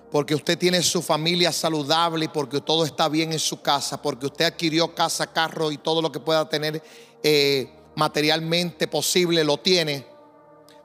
porque 0.09 0.33
usted 0.33 0.57
tiene 0.57 0.81
su 0.81 1.01
familia 1.01 1.51
saludable 1.51 2.29
porque 2.29 2.61
todo 2.61 2.85
está 2.85 3.09
bien 3.09 3.33
en 3.33 3.39
su 3.39 3.61
casa, 3.61 4.01
porque 4.01 4.27
usted 4.27 4.45
adquirió 4.45 4.95
casa, 4.95 5.27
carro 5.27 5.69
y 5.69 5.77
todo 5.77 6.01
lo 6.01 6.09
que 6.09 6.21
pueda 6.21 6.47
tener 6.47 6.81
eh, 7.21 7.69
materialmente 7.97 8.87
posible 8.87 9.43
lo 9.43 9.57
tiene. 9.57 10.05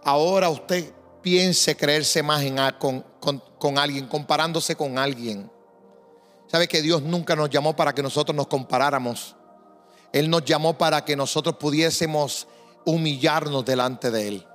Ahora 0.02 0.48
usted 0.48 0.92
piense 1.22 1.76
creerse 1.76 2.20
más 2.20 2.42
en, 2.42 2.56
con, 2.80 3.04
con 3.20 3.78
alguien, 3.78 4.08
comparándose 4.08 4.74
con 4.74 4.98
alguien. 4.98 5.48
Sabe 6.48 6.66
que 6.66 6.82
Dios 6.82 7.00
nunca 7.00 7.36
nos 7.36 7.48
llamó 7.48 7.76
para 7.76 7.94
que 7.94 8.02
nosotros 8.02 8.34
nos 8.34 8.48
comparáramos. 8.48 9.36
Él 10.12 10.28
nos 10.28 10.44
llamó 10.44 10.76
para 10.76 11.04
que 11.04 11.14
nosotros 11.14 11.58
pudiésemos 11.60 12.48
humillarnos 12.84 13.64
delante 13.64 14.10
de 14.10 14.26
Él 14.26 14.46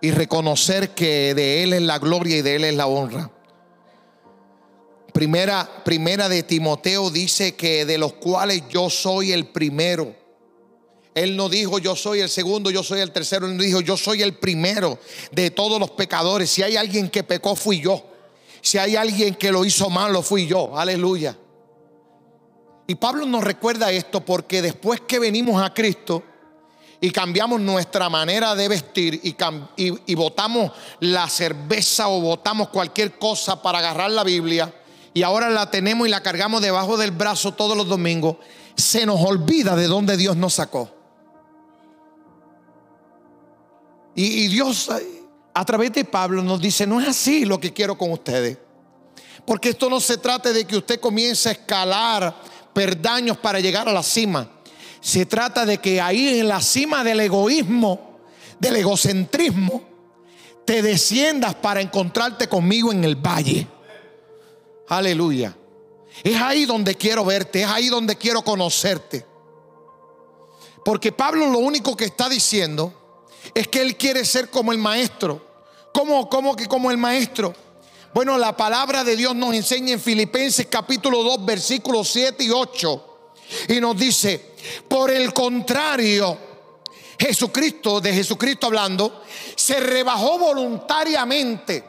y 0.00 0.10
reconocer 0.10 0.90
que 0.90 1.34
de 1.34 1.62
Él 1.62 1.72
es 1.72 1.82
la 1.82 1.98
gloria 1.98 2.36
y 2.36 2.42
de 2.42 2.56
Él 2.56 2.64
es 2.64 2.74
la 2.74 2.86
honra. 2.86 3.30
Primera, 5.12 5.84
primera 5.84 6.28
de 6.28 6.42
Timoteo 6.42 7.08
dice 7.10 7.54
que 7.54 7.84
de 7.84 7.98
los 7.98 8.14
cuales 8.14 8.64
yo 8.68 8.90
soy 8.90 9.32
el 9.32 9.46
primero. 9.46 10.14
Él 11.14 11.36
no 11.36 11.48
dijo 11.48 11.78
yo 11.78 11.94
soy 11.94 12.20
el 12.20 12.28
segundo, 12.28 12.70
yo 12.70 12.82
soy 12.82 13.00
el 13.00 13.12
tercero. 13.12 13.46
Él 13.46 13.56
dijo 13.56 13.80
yo 13.80 13.96
soy 13.96 14.22
el 14.22 14.34
primero 14.34 14.98
de 15.30 15.50
todos 15.50 15.78
los 15.78 15.92
pecadores. 15.92 16.50
Si 16.50 16.62
hay 16.62 16.76
alguien 16.76 17.08
que 17.08 17.22
pecó, 17.22 17.54
fui 17.54 17.80
yo. 17.80 18.04
Si 18.60 18.78
hay 18.78 18.96
alguien 18.96 19.36
que 19.36 19.52
lo 19.52 19.64
hizo 19.64 19.88
mal, 19.88 20.12
lo 20.12 20.22
fui 20.22 20.46
yo. 20.46 20.76
Aleluya. 20.76 21.38
Y 22.86 22.96
Pablo 22.96 23.24
nos 23.24 23.44
recuerda 23.44 23.92
esto 23.92 24.24
porque 24.24 24.60
después 24.62 25.00
que 25.00 25.18
venimos 25.18 25.62
a 25.62 25.72
Cristo 25.72 26.22
y 27.04 27.10
cambiamos 27.10 27.60
nuestra 27.60 28.08
manera 28.08 28.54
de 28.54 28.66
vestir 28.66 29.20
y, 29.76 30.14
botamos 30.14 30.72
la 31.00 31.28
cerveza 31.28 32.08
o 32.08 32.18
botamos 32.22 32.70
cualquier 32.70 33.18
cosa 33.18 33.60
para 33.60 33.80
agarrar 33.80 34.10
la 34.10 34.24
Biblia 34.24 34.74
y 35.12 35.22
ahora 35.22 35.50
la 35.50 35.70
tenemos 35.70 36.08
y 36.08 36.10
la 36.10 36.22
cargamos 36.22 36.62
debajo 36.62 36.96
del 36.96 37.10
brazo 37.10 37.52
todos 37.52 37.76
los 37.76 37.88
domingos, 37.88 38.36
se 38.74 39.04
nos 39.04 39.20
olvida 39.20 39.76
de 39.76 39.86
dónde 39.86 40.16
Dios 40.16 40.34
nos 40.34 40.54
sacó. 40.54 40.90
Y, 44.14 44.44
y 44.44 44.48
Dios 44.48 44.88
a 45.52 45.64
través 45.66 45.92
de 45.92 46.06
Pablo 46.06 46.42
nos 46.42 46.58
dice, 46.58 46.86
no 46.86 47.02
es 47.02 47.08
así 47.08 47.44
lo 47.44 47.60
que 47.60 47.74
quiero 47.74 47.98
con 47.98 48.12
ustedes. 48.12 48.56
Porque 49.44 49.68
esto 49.68 49.90
no 49.90 50.00
se 50.00 50.16
trata 50.16 50.54
de 50.54 50.64
que 50.64 50.78
usted 50.78 50.98
comience 50.98 51.50
a 51.50 51.52
escalar 51.52 52.34
perdaños 52.72 53.36
para 53.36 53.60
llegar 53.60 53.90
a 53.90 53.92
la 53.92 54.02
cima. 54.02 54.53
Se 55.04 55.26
trata 55.26 55.66
de 55.66 55.76
que 55.76 56.00
ahí 56.00 56.40
en 56.40 56.48
la 56.48 56.62
cima 56.62 57.04
del 57.04 57.20
egoísmo, 57.20 58.20
del 58.58 58.76
egocentrismo, 58.76 59.82
te 60.64 60.80
desciendas 60.80 61.54
para 61.56 61.82
encontrarte 61.82 62.48
conmigo 62.48 62.90
en 62.90 63.04
el 63.04 63.14
valle. 63.14 63.68
Aleluya. 64.88 65.54
Es 66.22 66.40
ahí 66.40 66.64
donde 66.64 66.94
quiero 66.94 67.22
verte, 67.22 67.60
es 67.60 67.68
ahí 67.68 67.90
donde 67.90 68.16
quiero 68.16 68.40
conocerte. 68.40 69.26
Porque 70.82 71.12
Pablo 71.12 71.50
lo 71.50 71.58
único 71.58 71.94
que 71.94 72.06
está 72.06 72.30
diciendo 72.30 73.20
es 73.54 73.68
que 73.68 73.82
él 73.82 73.98
quiere 73.98 74.24
ser 74.24 74.48
como 74.48 74.72
el 74.72 74.78
maestro. 74.78 75.68
¿Cómo, 75.92 76.30
cómo 76.30 76.56
que 76.56 76.66
como 76.66 76.90
el 76.90 76.96
maestro? 76.96 77.54
Bueno, 78.14 78.38
la 78.38 78.56
palabra 78.56 79.04
de 79.04 79.16
Dios 79.16 79.36
nos 79.36 79.52
enseña 79.52 79.92
en 79.92 80.00
Filipenses 80.00 80.66
capítulo 80.66 81.22
2, 81.22 81.44
versículos 81.44 82.08
7 82.08 82.42
y 82.42 82.48
8. 82.50 83.13
Y 83.68 83.80
nos 83.80 83.96
dice, 83.96 84.54
por 84.88 85.10
el 85.10 85.32
contrario, 85.32 86.38
Jesucristo, 87.18 88.00
de 88.00 88.12
Jesucristo 88.12 88.66
hablando, 88.66 89.22
se 89.56 89.80
rebajó 89.80 90.38
voluntariamente. 90.38 91.84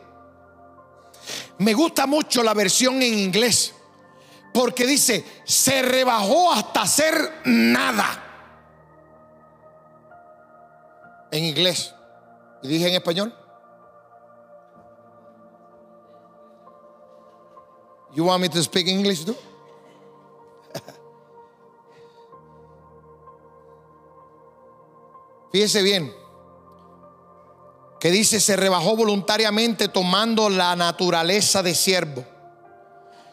Me 1.60 1.74
gusta 1.74 2.06
mucho 2.06 2.44
la 2.44 2.54
versión 2.54 3.02
en 3.02 3.18
inglés, 3.18 3.74
porque 4.54 4.86
dice, 4.86 5.24
se 5.46 5.82
rebajó 5.82 6.52
hasta 6.52 6.82
hacer 6.82 7.42
nada. 7.46 8.26
en 11.36 11.44
inglés. 11.44 11.94
¿Y 12.64 12.68
dije 12.68 12.88
en 12.88 12.96
español? 12.96 13.34
You 18.14 18.24
want 18.26 18.42
me 18.42 18.50
to 18.50 18.64
speak 18.64 18.88
English 18.88 19.26
too? 19.26 19.36
Fíjese 25.56 25.84
bien, 25.84 26.14
que 27.98 28.12
dice, 28.12 28.42
se 28.42 28.58
rebajó 28.58 28.98
voluntariamente 28.98 29.88
tomando 29.88 30.50
la 30.50 30.76
naturaleza 30.76 31.64
de 31.64 31.74
siervo 31.74 32.26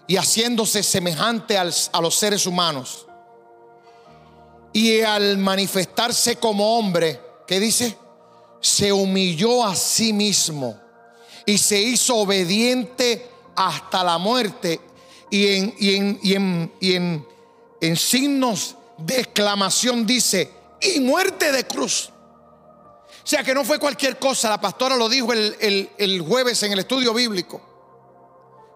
y 0.07 0.15
haciéndose 0.15 0.85
semejante 0.85 1.59
a 1.59 1.65
los 1.65 2.15
seres 2.15 2.47
humanos. 2.47 3.09
Y 4.73 5.01
al 5.01 5.37
manifestarse 5.37 6.37
como 6.37 6.79
hombre, 6.79 7.21
¿Qué 7.45 7.59
dice? 7.59 7.99
Se 8.61 8.93
humilló 8.93 9.67
a 9.67 9.75
sí 9.75 10.13
mismo 10.13 10.81
y 11.45 11.59
se 11.59 11.83
hizo 11.83 12.19
obediente 12.19 13.29
hasta 13.57 14.05
la 14.05 14.19
muerte. 14.19 14.81
Y 15.29 15.49
en, 15.57 15.75
y 16.23 16.35
en, 16.35 17.27
en, 17.81 17.97
signos 17.97 18.77
de 18.97 19.23
exclamación 19.23 20.07
dice, 20.07 20.63
y 20.81 21.01
muerte 21.01 21.51
de 21.51 21.67
cruz. 21.67 22.12
O 23.23 23.27
sea 23.27 23.45
que 23.45 23.55
no 23.55 23.65
fue 23.65 23.79
cualquier 23.79 24.19
cosa, 24.19 24.51
la 24.51 24.61
pastora 24.61 24.97
lo 24.97 25.09
dijo 25.09 25.33
el, 25.33 25.91
el, 25.97 26.21
jueves 26.23 26.61
en 26.65 26.73
el 26.73 26.81
estudio 26.81 27.15
bíblico. 27.15 27.61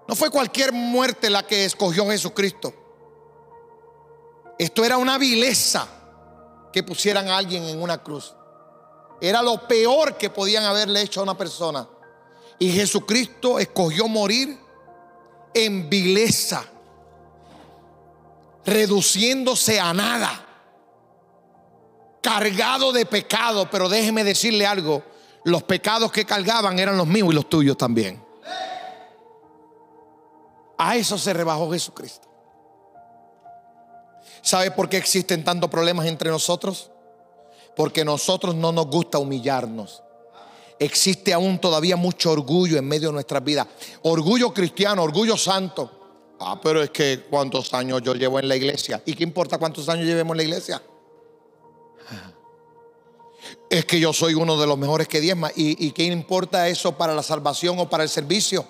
No 0.07 0.15
fue 0.15 0.31
cualquier 0.31 0.73
muerte 0.73 1.29
la 1.29 1.45
que 1.45 1.65
escogió 1.65 2.09
Jesucristo. 2.09 2.73
Esto 4.57 4.85
era 4.85 4.99
una 4.99 5.19
vileza 5.19 5.89
que 6.73 6.85
pusieran 6.85 7.29
a 7.29 7.39
alguien 7.39 7.65
en 7.65 7.83
una 7.83 8.03
cruz. 8.03 8.35
Era 9.21 9.43
lo 9.43 9.67
peor 9.67 10.17
que 10.17 10.31
podían 10.31 10.63
haberle 10.63 11.03
hecho 11.03 11.21
a 11.21 11.25
una 11.25 11.37
persona. 11.37 11.89
Y 12.61 12.71
Jesucristo 12.71 13.59
escogió 13.59 14.07
morir 14.07 14.57
en 15.53 15.91
vileza, 15.91 16.65
reduciéndose 18.65 19.81
a 19.81 19.93
nada, 19.93 20.46
cargado 22.27 22.93
de 22.93 23.07
pecado. 23.07 23.69
Pero 23.71 23.89
déjeme 23.89 24.25
decirle 24.25 24.67
algo, 24.67 25.05
los 25.45 25.62
pecados 25.62 26.11
que 26.11 26.25
cargaban 26.25 26.77
eran 26.79 26.97
los 26.97 27.07
míos 27.07 27.29
y 27.31 27.35
los 27.35 27.49
tuyos 27.49 27.79
también. 27.79 28.21
A 30.77 30.97
eso 30.97 31.17
se 31.17 31.33
rebajó 31.33 31.71
Jesucristo. 31.71 32.27
¿Sabe 34.43 34.73
por 34.73 34.89
qué 34.89 34.97
existen 34.97 35.45
tantos 35.45 35.71
problemas 35.71 36.07
entre 36.07 36.29
nosotros? 36.31 36.91
Porque 37.77 38.05
nosotros 38.05 38.55
no 38.55 38.73
nos 38.73 38.87
gusta 38.89 39.19
humillarnos. 39.19 40.03
Existe 40.79 41.33
aún 41.33 41.59
todavía 41.59 41.97
mucho 41.97 42.33
orgullo 42.33 42.77
en 42.77 42.87
medio 42.87 43.09
de 43.09 43.15
nuestras 43.15 43.43
vidas. 43.43 43.67
Orgullo 44.03 44.53
cristiano, 44.53 45.03
orgullo 45.03 45.37
santo. 45.37 46.37
Ah, 46.41 46.61
pero 46.62 46.83
es 46.83 46.91
que 46.91 47.25
cuántos 47.31 47.73
años 47.73 48.03
yo 48.03 48.15
llevo 48.15 48.39
en 48.39 48.49
la 48.49 48.57
iglesia. 48.57 49.01
¿Y 49.07 49.15
qué 49.15 49.25
importa 49.25 49.59
cuántos 49.59 49.89
años 49.89 50.07
llevemos 50.07 50.35
en 50.35 50.39
la 50.39 50.43
iglesia? 50.43 50.83
Es 53.69 53.85
que 53.85 53.99
yo 53.99 54.13
soy 54.13 54.35
uno 54.35 54.57
de 54.57 54.67
los 54.67 54.79
mejores 54.79 55.09
que 55.09 55.21
diezma. 55.21 55.51
¿Y, 55.55 55.87
¿Y 55.87 55.93
qué 55.93 56.05
importa 56.05 56.69
eso 56.69 56.97
para 56.97 57.15
la 57.15 57.23
salvación 57.23 57.79
o 57.79 57.89
para 57.89 58.05
el 58.05 58.09
servicio? 58.09 58.67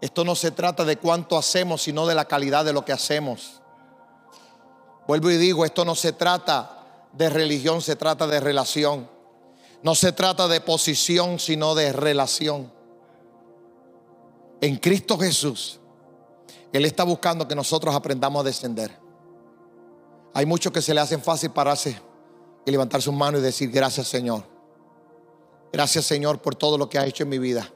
Esto 0.00 0.24
no 0.24 0.34
se 0.34 0.50
trata 0.50 0.84
de 0.84 0.96
cuánto 0.96 1.38
hacemos, 1.38 1.82
sino 1.82 2.06
de 2.06 2.14
la 2.14 2.24
calidad 2.24 2.64
de 2.64 2.72
lo 2.72 2.84
que 2.84 2.92
hacemos. 2.92 3.60
Vuelvo 5.06 5.30
y 5.30 5.36
digo, 5.36 5.64
esto 5.64 5.84
no 5.84 5.94
se 5.94 6.12
trata 6.12 7.08
de 7.12 7.30
religión, 7.30 7.80
se 7.80 7.94
trata 7.94 8.26
de 8.26 8.40
relación. 8.40 9.08
No 9.82 9.94
se 9.94 10.12
trata 10.12 10.48
de 10.48 10.60
posición, 10.60 11.38
sino 11.38 11.74
de 11.74 11.92
relación 11.92 12.70
en 14.62 14.76
Cristo 14.76 15.18
Jesús, 15.18 15.80
Él 16.72 16.84
está 16.84 17.02
buscando 17.02 17.48
que 17.48 17.54
nosotros 17.56 17.92
aprendamos 17.94 18.40
a 18.40 18.44
descender. 18.44 18.96
Hay 20.32 20.46
muchos 20.46 20.72
que 20.72 20.80
se 20.80 20.94
le 20.94 21.00
hacen 21.00 21.20
fácil 21.20 21.50
pararse 21.50 22.00
y 22.64 22.70
levantar 22.70 23.02
sus 23.02 23.14
manos 23.14 23.40
y 23.40 23.44
decir, 23.44 23.70
gracias 23.70 24.08
Señor. 24.08 24.44
Gracias 25.72 26.04
Señor 26.04 26.40
por 26.40 26.54
todo 26.54 26.78
lo 26.78 26.88
que 26.88 26.98
ha 26.98 27.06
hecho 27.06 27.22
en 27.24 27.28
mi 27.28 27.38
vida. 27.38 27.68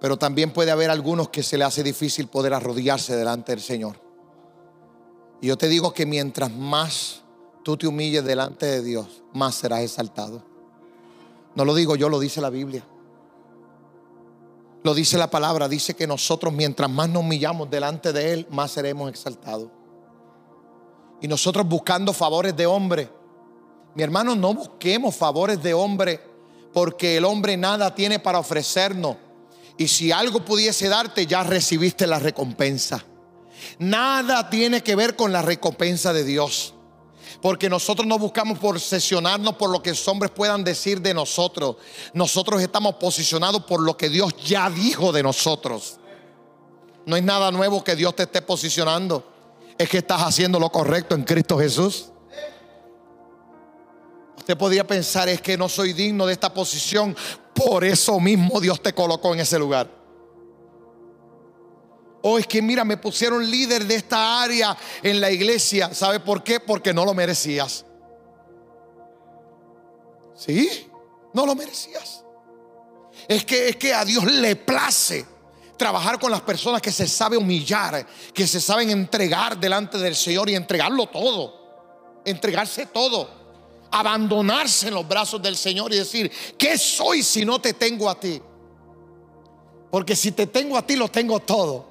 Pero 0.00 0.18
también 0.18 0.52
puede 0.52 0.70
haber 0.70 0.90
algunos 0.90 1.28
que 1.28 1.42
se 1.42 1.58
le 1.58 1.64
hace 1.64 1.82
difícil 1.82 2.28
poder 2.28 2.54
arrodillarse 2.54 3.14
delante 3.16 3.52
del 3.52 3.60
Señor. 3.60 3.96
Y 5.40 5.48
yo 5.48 5.58
te 5.58 5.68
digo 5.68 5.92
que 5.92 6.06
mientras 6.06 6.50
más 6.50 7.22
tú 7.62 7.76
te 7.76 7.86
humilles 7.86 8.24
delante 8.24 8.66
de 8.66 8.82
Dios, 8.82 9.22
más 9.32 9.54
serás 9.54 9.80
exaltado. 9.80 10.42
No 11.54 11.64
lo 11.64 11.74
digo 11.74 11.96
yo, 11.96 12.08
lo 12.08 12.18
dice 12.18 12.40
la 12.40 12.50
Biblia. 12.50 12.84
Lo 14.82 14.94
dice 14.94 15.18
la 15.18 15.30
palabra, 15.30 15.68
dice 15.68 15.94
que 15.94 16.06
nosotros 16.06 16.52
mientras 16.52 16.90
más 16.90 17.08
nos 17.08 17.22
humillamos 17.22 17.68
delante 17.70 18.12
de 18.12 18.32
Él, 18.32 18.46
más 18.50 18.70
seremos 18.70 19.10
exaltados. 19.10 19.68
Y 21.20 21.28
nosotros 21.28 21.66
buscando 21.66 22.12
favores 22.12 22.56
de 22.56 22.66
hombre. 22.66 23.10
Mi 23.94 24.02
hermano, 24.02 24.34
no 24.34 24.54
busquemos 24.54 25.14
favores 25.14 25.62
de 25.62 25.74
hombre 25.74 26.20
porque 26.72 27.16
el 27.16 27.24
hombre 27.24 27.56
nada 27.56 27.94
tiene 27.94 28.18
para 28.18 28.38
ofrecernos. 28.38 29.16
Y 29.76 29.88
si 29.88 30.12
algo 30.12 30.44
pudiese 30.44 30.88
darte, 30.88 31.26
ya 31.26 31.42
recibiste 31.42 32.06
la 32.06 32.18
recompensa. 32.18 33.04
Nada 33.78 34.48
tiene 34.50 34.82
que 34.82 34.94
ver 34.94 35.16
con 35.16 35.32
la 35.32 35.42
recompensa 35.42 36.12
de 36.12 36.24
Dios. 36.24 36.74
Porque 37.40 37.70
nosotros 37.70 38.06
no 38.06 38.18
buscamos 38.18 38.58
posesionarnos 38.58 39.54
por 39.54 39.70
lo 39.70 39.82
que 39.82 39.90
los 39.90 40.08
hombres 40.08 40.30
puedan 40.32 40.62
decir 40.64 41.00
de 41.00 41.14
nosotros. 41.14 41.76
Nosotros 42.12 42.60
estamos 42.60 42.96
posicionados 42.96 43.64
por 43.64 43.80
lo 43.80 43.96
que 43.96 44.10
Dios 44.10 44.34
ya 44.44 44.68
dijo 44.68 45.12
de 45.12 45.22
nosotros. 45.22 45.98
No 47.06 47.16
es 47.16 47.22
nada 47.22 47.50
nuevo 47.50 47.82
que 47.82 47.96
Dios 47.96 48.14
te 48.14 48.24
esté 48.24 48.42
posicionando. 48.42 49.24
Es 49.80 49.88
que 49.88 49.96
estás 49.96 50.20
haciendo 50.20 50.60
lo 50.60 50.70
correcto 50.70 51.14
en 51.14 51.24
Cristo 51.24 51.58
Jesús. 51.58 52.12
Usted 54.36 54.54
podría 54.58 54.86
pensar, 54.86 55.26
es 55.30 55.40
que 55.40 55.56
no 55.56 55.70
soy 55.70 55.94
digno 55.94 56.26
de 56.26 56.34
esta 56.34 56.52
posición. 56.52 57.16
Por 57.54 57.82
eso 57.84 58.20
mismo 58.20 58.60
Dios 58.60 58.82
te 58.82 58.92
colocó 58.92 59.32
en 59.32 59.40
ese 59.40 59.58
lugar. 59.58 59.90
O 62.20 62.38
es 62.38 62.46
que 62.46 62.60
mira, 62.60 62.84
me 62.84 62.98
pusieron 62.98 63.50
líder 63.50 63.86
de 63.86 63.94
esta 63.94 64.42
área 64.42 64.76
en 65.02 65.18
la 65.18 65.30
iglesia. 65.30 65.94
¿Sabe 65.94 66.20
por 66.20 66.44
qué? 66.44 66.60
Porque 66.60 66.92
no 66.92 67.06
lo 67.06 67.14
merecías. 67.14 67.86
¿Sí? 70.34 70.90
No 71.32 71.46
lo 71.46 71.54
merecías. 71.54 72.22
Es 73.26 73.46
que, 73.46 73.70
es 73.70 73.76
que 73.76 73.94
a 73.94 74.04
Dios 74.04 74.30
le 74.30 74.56
place 74.56 75.24
trabajar 75.80 76.18
con 76.18 76.30
las 76.30 76.42
personas 76.42 76.82
que 76.82 76.92
se 76.92 77.08
saben 77.08 77.38
humillar, 77.38 78.06
que 78.34 78.46
se 78.46 78.60
saben 78.60 78.90
entregar 78.90 79.58
delante 79.58 79.96
del 79.96 80.14
Señor 80.14 80.50
y 80.50 80.54
entregarlo 80.54 81.06
todo. 81.06 82.20
Entregarse 82.22 82.84
todo. 82.84 83.26
Abandonarse 83.90 84.88
en 84.88 84.94
los 84.94 85.08
brazos 85.08 85.40
del 85.40 85.56
Señor 85.56 85.90
y 85.94 85.96
decir, 85.96 86.30
¿qué 86.58 86.76
soy 86.76 87.22
si 87.22 87.46
no 87.46 87.58
te 87.62 87.72
tengo 87.72 88.10
a 88.10 88.20
ti? 88.20 88.42
Porque 89.90 90.14
si 90.14 90.32
te 90.32 90.46
tengo 90.46 90.76
a 90.76 90.82
ti, 90.82 90.96
lo 90.96 91.08
tengo 91.08 91.40
todo. 91.40 91.86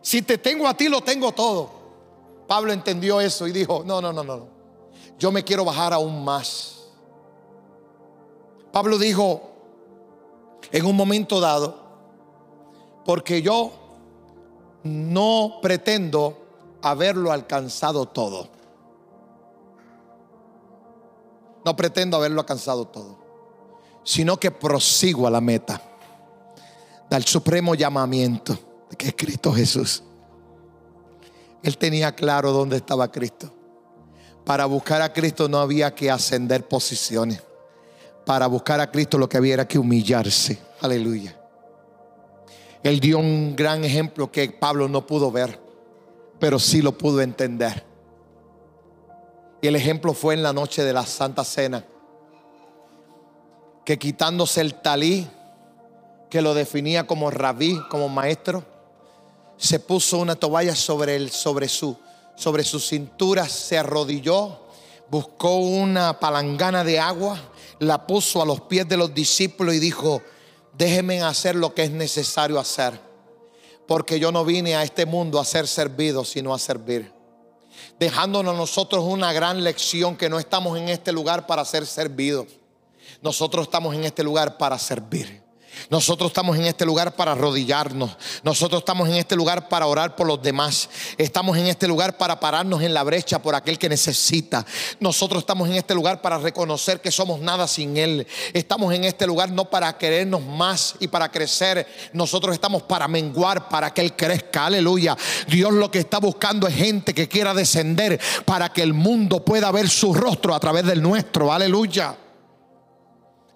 Si 0.00 0.22
te 0.22 0.38
tengo 0.38 0.68
a 0.68 0.74
ti, 0.74 0.88
lo 0.88 1.00
tengo 1.00 1.32
todo. 1.32 1.72
Pablo 2.46 2.72
entendió 2.72 3.20
eso 3.20 3.48
y 3.48 3.52
dijo, 3.52 3.82
no, 3.84 4.00
no, 4.00 4.12
no, 4.12 4.22
no. 4.22 4.46
Yo 5.18 5.32
me 5.32 5.42
quiero 5.42 5.64
bajar 5.64 5.92
aún 5.92 6.24
más. 6.24 6.84
Pablo 8.70 8.96
dijo 8.96 9.50
en 10.70 10.86
un 10.86 10.94
momento 10.94 11.40
dado, 11.40 11.81
porque 13.04 13.42
yo 13.42 13.72
no 14.84 15.58
pretendo 15.62 16.38
haberlo 16.82 17.32
alcanzado 17.32 18.06
todo. 18.06 18.48
No 21.64 21.76
pretendo 21.76 22.16
haberlo 22.16 22.40
alcanzado 22.40 22.86
todo, 22.86 23.18
sino 24.02 24.36
que 24.38 24.50
prosigo 24.50 25.26
a 25.26 25.30
la 25.30 25.40
meta 25.40 25.80
del 27.08 27.24
supremo 27.24 27.74
llamamiento 27.74 28.58
que 28.96 29.08
es 29.08 29.14
Cristo 29.16 29.52
Jesús. 29.52 30.02
Él 31.62 31.78
tenía 31.78 32.14
claro 32.14 32.52
dónde 32.52 32.76
estaba 32.76 33.10
Cristo. 33.10 33.52
Para 34.44 34.66
buscar 34.66 35.02
a 35.02 35.12
Cristo 35.12 35.48
no 35.48 35.58
había 35.58 35.94
que 35.94 36.10
ascender 36.10 36.66
posiciones. 36.66 37.40
Para 38.26 38.46
buscar 38.48 38.80
a 38.80 38.90
Cristo 38.90 39.18
lo 39.18 39.28
que 39.28 39.36
había 39.36 39.54
era 39.54 39.68
que 39.68 39.78
humillarse. 39.78 40.58
Aleluya. 40.80 41.41
Él 42.82 42.98
dio 42.98 43.18
un 43.18 43.54
gran 43.54 43.84
ejemplo 43.84 44.32
que 44.32 44.48
Pablo 44.50 44.88
no 44.88 45.06
pudo 45.06 45.30
ver, 45.30 45.60
pero 46.38 46.58
sí 46.58 46.82
lo 46.82 46.98
pudo 46.98 47.20
entender. 47.20 47.84
Y 49.60 49.68
el 49.68 49.76
ejemplo 49.76 50.12
fue 50.12 50.34
en 50.34 50.42
la 50.42 50.52
noche 50.52 50.82
de 50.82 50.92
la 50.92 51.06
Santa 51.06 51.44
Cena, 51.44 51.84
que 53.84 53.98
quitándose 53.98 54.60
el 54.60 54.74
talí, 54.74 55.28
que 56.28 56.42
lo 56.42 56.54
definía 56.54 57.06
como 57.06 57.30
rabí, 57.30 57.80
como 57.88 58.08
maestro, 58.08 58.64
se 59.56 59.78
puso 59.78 60.18
una 60.18 60.34
toalla 60.34 60.74
sobre, 60.74 61.28
sobre, 61.28 61.68
su, 61.68 61.96
sobre 62.34 62.64
su 62.64 62.80
cintura, 62.80 63.48
se 63.48 63.78
arrodilló, 63.78 64.62
buscó 65.08 65.58
una 65.58 66.18
palangana 66.18 66.82
de 66.82 66.98
agua, 66.98 67.38
la 67.78 68.06
puso 68.06 68.42
a 68.42 68.46
los 68.46 68.62
pies 68.62 68.88
de 68.88 68.96
los 68.96 69.14
discípulos 69.14 69.74
y 69.74 69.78
dijo, 69.78 70.22
déjenme 70.76 71.22
hacer 71.22 71.54
lo 71.54 71.74
que 71.74 71.84
es 71.84 71.90
necesario 71.90 72.58
hacer, 72.58 72.98
porque 73.86 74.18
yo 74.18 74.32
no 74.32 74.44
vine 74.44 74.76
a 74.76 74.82
este 74.82 75.06
mundo 75.06 75.38
a 75.38 75.44
ser 75.44 75.66
servido, 75.66 76.24
sino 76.24 76.54
a 76.54 76.58
servir. 76.58 77.12
Dejándonos 77.98 78.56
nosotros 78.56 79.04
una 79.04 79.32
gran 79.32 79.62
lección 79.62 80.16
que 80.16 80.28
no 80.28 80.38
estamos 80.38 80.78
en 80.78 80.88
este 80.88 81.12
lugar 81.12 81.46
para 81.46 81.64
ser 81.64 81.86
servidos, 81.86 82.46
nosotros 83.20 83.66
estamos 83.66 83.94
en 83.94 84.04
este 84.04 84.22
lugar 84.22 84.58
para 84.58 84.78
servir. 84.78 85.41
Nosotros 85.90 86.30
estamos 86.30 86.56
en 86.56 86.64
este 86.64 86.84
lugar 86.84 87.14
para 87.14 87.32
arrodillarnos. 87.32 88.10
Nosotros 88.42 88.80
estamos 88.80 89.08
en 89.08 89.16
este 89.16 89.36
lugar 89.36 89.68
para 89.68 89.86
orar 89.86 90.16
por 90.16 90.26
los 90.26 90.42
demás. 90.42 90.88
Estamos 91.18 91.56
en 91.56 91.66
este 91.66 91.86
lugar 91.88 92.16
para 92.16 92.40
pararnos 92.40 92.82
en 92.82 92.94
la 92.94 93.02
brecha 93.02 93.40
por 93.40 93.54
aquel 93.54 93.78
que 93.78 93.88
necesita. 93.88 94.64
Nosotros 95.00 95.42
estamos 95.42 95.68
en 95.68 95.76
este 95.76 95.94
lugar 95.94 96.20
para 96.20 96.38
reconocer 96.38 97.00
que 97.00 97.10
somos 97.10 97.40
nada 97.40 97.66
sin 97.68 97.96
Él. 97.96 98.26
Estamos 98.52 98.94
en 98.94 99.04
este 99.04 99.26
lugar 99.26 99.50
no 99.50 99.68
para 99.68 99.96
querernos 99.98 100.42
más 100.42 100.94
y 101.00 101.08
para 101.08 101.30
crecer. 101.30 101.86
Nosotros 102.12 102.54
estamos 102.54 102.82
para 102.82 103.08
menguar, 103.08 103.68
para 103.68 103.92
que 103.92 104.00
Él 104.00 104.14
crezca. 104.14 104.66
Aleluya. 104.66 105.16
Dios 105.48 105.72
lo 105.72 105.90
que 105.90 105.98
está 105.98 106.18
buscando 106.18 106.66
es 106.66 106.74
gente 106.74 107.14
que 107.14 107.28
quiera 107.28 107.54
descender 107.54 108.20
para 108.44 108.72
que 108.72 108.82
el 108.82 108.94
mundo 108.94 109.44
pueda 109.44 109.70
ver 109.70 109.88
su 109.88 110.14
rostro 110.14 110.54
a 110.54 110.60
través 110.60 110.84
del 110.84 111.02
nuestro. 111.02 111.52
Aleluya. 111.52 112.21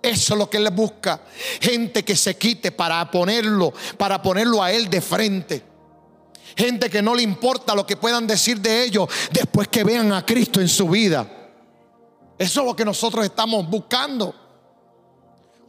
Eso 0.07 0.35
es 0.35 0.39
lo 0.39 0.49
que 0.49 0.59
Él 0.59 0.71
busca. 0.71 1.21
Gente 1.61 2.05
que 2.05 2.15
se 2.15 2.37
quite 2.37 2.71
para 2.71 3.11
ponerlo, 3.11 3.73
para 3.99 4.23
ponerlo 4.23 4.63
a 4.63 4.71
Él 4.71 4.89
de 4.89 5.01
frente. 5.01 5.65
Gente 6.57 6.89
que 6.89 7.03
no 7.03 7.13
le 7.13 7.23
importa 7.23 7.75
lo 7.75 7.85
que 7.85 7.97
puedan 7.97 8.25
decir 8.25 8.61
de 8.61 8.85
ellos 8.85 9.09
después 9.33 9.67
que 9.67 9.83
vean 9.83 10.13
a 10.13 10.25
Cristo 10.25 10.61
en 10.61 10.69
su 10.69 10.89
vida. 10.89 11.29
Eso 12.39 12.61
es 12.61 12.67
lo 12.67 12.77
que 12.77 12.85
nosotros 12.85 13.25
estamos 13.25 13.69
buscando. 13.69 14.33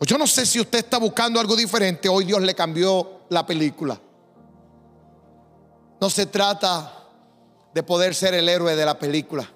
Yo 0.02 0.20
no 0.20 0.28
sé 0.28 0.46
si 0.46 0.60
usted 0.60 0.78
está 0.78 1.00
buscando 1.00 1.40
algo 1.40 1.56
diferente. 1.56 2.08
Hoy 2.08 2.26
Dios 2.26 2.40
le 2.40 2.54
cambió 2.54 3.22
la 3.30 3.44
película. 3.44 4.00
No 6.00 6.12
se 6.12 6.28
trata 6.28 7.08
de 7.74 7.82
poder 7.82 8.14
ser 8.14 8.36
el 8.36 8.48
héroe 8.48 8.76
de 8.76 8.86
la 8.86 9.00
película. 9.00 9.50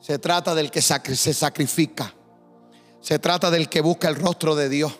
Se 0.00 0.18
trata 0.18 0.52
del 0.52 0.72
que 0.72 0.82
se 0.82 1.32
sacrifica. 1.32 2.12
Se 3.06 3.20
trata 3.20 3.52
del 3.52 3.68
que 3.68 3.82
busca 3.82 4.08
el 4.08 4.16
rostro 4.16 4.56
de 4.56 4.68
Dios. 4.68 4.92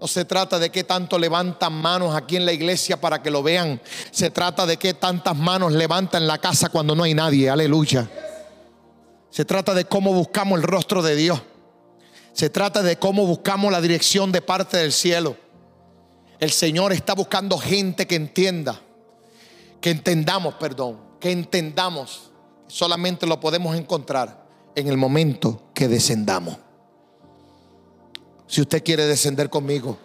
No 0.00 0.06
se 0.06 0.24
trata 0.24 0.58
de 0.58 0.70
qué 0.70 0.84
tanto 0.84 1.18
levantan 1.18 1.74
manos 1.74 2.16
aquí 2.16 2.36
en 2.36 2.46
la 2.46 2.52
iglesia 2.54 2.98
para 2.98 3.22
que 3.22 3.30
lo 3.30 3.42
vean. 3.42 3.78
Se 4.10 4.30
trata 4.30 4.64
de 4.64 4.78
qué 4.78 4.94
tantas 4.94 5.36
manos 5.36 5.74
levantan 5.74 6.22
en 6.22 6.28
la 6.28 6.38
casa 6.38 6.70
cuando 6.70 6.94
no 6.94 7.02
hay 7.02 7.12
nadie. 7.12 7.50
Aleluya. 7.50 8.08
Se 9.28 9.44
trata 9.44 9.74
de 9.74 9.84
cómo 9.84 10.14
buscamos 10.14 10.58
el 10.58 10.62
rostro 10.62 11.02
de 11.02 11.14
Dios. 11.14 11.42
Se 12.32 12.48
trata 12.48 12.82
de 12.82 12.98
cómo 12.98 13.26
buscamos 13.26 13.70
la 13.70 13.82
dirección 13.82 14.32
de 14.32 14.40
parte 14.40 14.78
del 14.78 14.94
cielo. 14.94 15.36
El 16.40 16.52
Señor 16.52 16.94
está 16.94 17.12
buscando 17.12 17.58
gente 17.58 18.06
que 18.06 18.14
entienda, 18.14 18.80
que 19.82 19.90
entendamos, 19.90 20.54
perdón, 20.54 20.98
que 21.20 21.32
entendamos. 21.32 22.30
Solamente 22.66 23.26
lo 23.26 23.38
podemos 23.40 23.76
encontrar 23.76 24.46
en 24.74 24.88
el 24.88 24.96
momento 24.96 25.64
que 25.74 25.86
descendamos. 25.86 26.56
Si 28.48 28.62
usted 28.62 28.82
quiere 28.82 29.06
descender 29.06 29.50
conmigo 29.50 29.98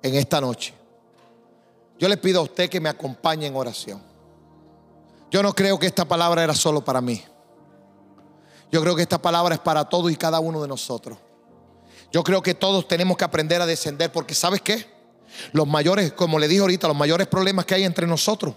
en 0.00 0.14
esta 0.14 0.40
noche, 0.40 0.72
yo 1.98 2.08
le 2.08 2.16
pido 2.16 2.40
a 2.40 2.44
usted 2.44 2.70
que 2.70 2.80
me 2.80 2.88
acompañe 2.88 3.46
en 3.46 3.56
oración. 3.56 4.00
Yo 5.30 5.42
no 5.42 5.52
creo 5.52 5.78
que 5.78 5.86
esta 5.86 6.04
palabra 6.04 6.44
era 6.44 6.54
solo 6.54 6.84
para 6.84 7.00
mí. 7.00 7.22
Yo 8.70 8.80
creo 8.80 8.94
que 8.94 9.02
esta 9.02 9.20
palabra 9.20 9.56
es 9.56 9.60
para 9.60 9.84
todos 9.88 10.10
y 10.10 10.16
cada 10.16 10.38
uno 10.38 10.62
de 10.62 10.68
nosotros. 10.68 11.18
Yo 12.12 12.22
creo 12.22 12.42
que 12.42 12.54
todos 12.54 12.86
tenemos 12.86 13.16
que 13.16 13.24
aprender 13.24 13.60
a 13.60 13.66
descender 13.66 14.12
porque 14.12 14.34
¿sabes 14.34 14.62
qué? 14.62 14.86
Los 15.52 15.66
mayores, 15.66 16.12
como 16.12 16.38
le 16.38 16.46
dije 16.46 16.60
ahorita, 16.60 16.86
los 16.86 16.96
mayores 16.96 17.26
problemas 17.26 17.64
que 17.64 17.74
hay 17.74 17.84
entre 17.84 18.06
nosotros 18.06 18.54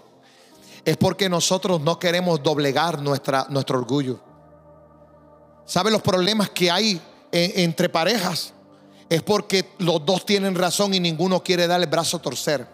es 0.84 0.96
porque 0.96 1.28
nosotros 1.28 1.80
no 1.80 1.98
queremos 1.98 2.40
doblegar 2.40 3.00
nuestra, 3.00 3.46
nuestro 3.48 3.78
orgullo. 3.78 4.20
¿Sabe 5.64 5.90
los 5.90 6.02
problemas 6.02 6.50
que 6.50 6.70
hay 6.70 7.00
entre 7.32 7.88
parejas? 7.88 8.52
Es 9.08 9.22
porque 9.22 9.74
los 9.78 10.04
dos 10.04 10.26
tienen 10.26 10.54
razón 10.54 10.94
y 10.94 11.00
ninguno 11.00 11.42
quiere 11.42 11.66
dar 11.66 11.80
el 11.80 11.86
brazo 11.86 12.16
a 12.16 12.22
torcer. 12.22 12.66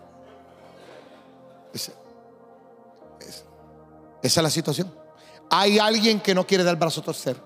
Esa, 1.74 1.92
es 4.22 4.36
la 4.36 4.50
situación. 4.50 4.92
Hay 5.50 5.78
alguien 5.78 6.20
que 6.20 6.34
no 6.34 6.46
quiere 6.46 6.64
dar 6.64 6.74
el 6.74 6.80
brazo 6.80 7.00
a 7.00 7.04
torcer. 7.04 7.36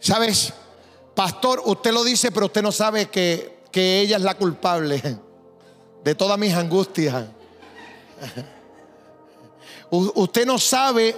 ¿Sabes? 0.00 0.52
Pastor, 1.14 1.62
usted 1.64 1.92
lo 1.92 2.04
dice, 2.04 2.32
pero 2.32 2.46
usted 2.46 2.62
no 2.62 2.72
sabe 2.72 3.06
que, 3.06 3.60
que 3.70 4.00
ella 4.00 4.16
es 4.16 4.22
la 4.22 4.34
culpable 4.36 5.00
de 6.02 6.14
todas 6.14 6.38
mis 6.38 6.52
angustias. 6.54 7.26
usted 9.90 10.46
no 10.46 10.58
sabe 10.58 11.14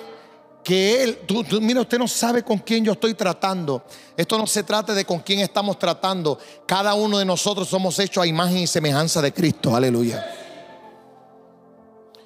que 0.69 1.03
Él, 1.03 1.19
mira, 1.63 1.81
usted 1.81 1.99
no 1.99 2.07
sabe 2.07 2.43
con 2.43 2.59
quién 2.59 2.85
yo 2.85 2.93
estoy 2.93 3.15
tratando. 3.15 3.83
Esto 4.15 4.37
no 4.37 4.47
se 4.47 4.63
trata 4.63 4.93
de 4.93 5.07
con 5.07 5.21
quién 5.21 5.41
estamos 5.41 5.79
tratando. 5.79 6.39
Cada 6.67 6.93
uno 6.93 7.17
de 7.17 7.25
nosotros 7.25 7.67
somos 7.67 7.99
hechos 7.99 8.23
a 8.23 8.27
imagen 8.27 8.59
y 8.59 8.67
semejanza 8.67 9.23
de 9.23 9.33
Cristo. 9.33 9.75
Aleluya. 9.75 10.31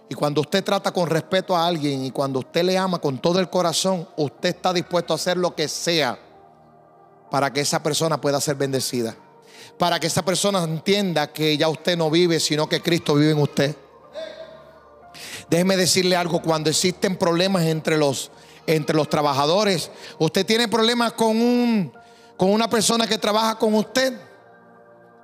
Y 0.09 0.17
cuando 0.17 0.41
usted 0.41 0.65
trata 0.65 0.91
con 0.91 1.09
respeto 1.09 1.57
a 1.57 1.65
alguien 1.65 2.05
y 2.05 2.11
cuando 2.11 2.41
usted 2.41 2.65
le 2.65 2.77
ama 2.77 2.99
con 2.99 3.19
todo 3.19 3.39
el 3.39 3.49
corazón, 3.49 4.09
usted 4.17 4.49
está 4.49 4.73
dispuesto 4.73 5.13
a 5.13 5.17
hacer 5.17 5.37
lo 5.37 5.55
que 5.55 5.69
sea 5.69 6.19
para 7.31 7.53
que 7.53 7.61
esa 7.61 7.81
persona 7.81 8.21
pueda 8.21 8.41
ser 8.41 8.57
bendecida. 8.57 9.15
Para 9.79 10.01
que 10.01 10.09
esa 10.09 10.25
persona 10.25 10.65
entienda 10.65 11.33
que 11.33 11.57
ya 11.57 11.69
usted 11.69 11.97
no 11.97 12.11
vive, 12.11 12.41
sino 12.41 12.69
que 12.69 12.83
Cristo 12.83 13.15
vive 13.15 13.31
en 13.31 13.39
usted. 13.39 13.77
Déjeme 15.53 15.77
decirle 15.77 16.17
algo, 16.17 16.41
cuando 16.41 16.71
existen 16.71 17.15
problemas 17.15 17.65
entre 17.65 17.99
los, 17.99 18.31
entre 18.67 18.97
los 18.97 19.11
trabajadores, 19.11 19.91
usted 20.19 20.47
tiene 20.47 20.67
problemas 20.67 21.13
con, 21.13 21.37
un, 21.37 21.93
con 22.39 22.49
una 22.49 22.71
persona 22.71 23.07
que 23.07 23.19
trabaja 23.19 23.59
con 23.59 23.75
usted, 23.75 24.19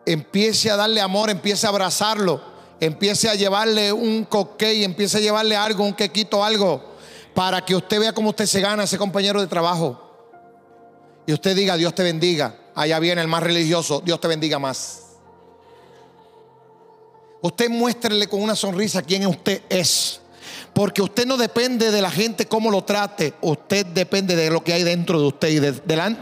empiece 0.04 0.70
a 0.70 0.76
darle 0.76 1.00
amor, 1.00 1.30
empiece 1.30 1.64
a 1.64 1.70
abrazarlo, 1.70 2.42
empiece 2.78 3.30
a 3.30 3.36
llevarle 3.36 3.90
un 3.90 4.26
coque, 4.26 4.84
empiece 4.84 5.16
a 5.16 5.20
llevarle 5.20 5.56
algo, 5.56 5.82
un 5.82 5.94
quequito, 5.94 6.44
algo, 6.44 6.84
para 7.32 7.64
que 7.64 7.74
usted 7.74 7.98
vea 7.98 8.12
cómo 8.12 8.28
usted 8.28 8.44
se 8.44 8.60
gana 8.60 8.82
a 8.82 8.84
ese 8.84 8.98
compañero 8.98 9.40
de 9.40 9.46
trabajo. 9.46 9.98
Y 11.26 11.32
usted 11.32 11.56
diga, 11.56 11.78
Dios 11.78 11.94
te 11.94 12.02
bendiga. 12.02 12.54
Allá 12.74 12.98
viene 12.98 13.22
el 13.22 13.28
más 13.28 13.42
religioso, 13.42 14.02
Dios 14.04 14.20
te 14.20 14.28
bendiga 14.28 14.58
más. 14.58 15.08
Usted 17.40 17.70
muéstrele 17.70 18.26
con 18.26 18.42
una 18.42 18.56
sonrisa 18.56 19.02
quién 19.02 19.26
usted 19.26 19.62
es. 19.68 20.17
Porque 20.78 21.02
usted 21.02 21.26
no 21.26 21.36
depende 21.36 21.90
de 21.90 22.00
la 22.00 22.08
gente 22.08 22.46
cómo 22.46 22.70
lo 22.70 22.84
trate, 22.84 23.34
usted 23.40 23.84
depende 23.84 24.36
de 24.36 24.48
lo 24.48 24.62
que 24.62 24.72
hay 24.72 24.84
dentro 24.84 25.20
de 25.20 25.26
usted. 25.26 25.48
Y 25.48 25.58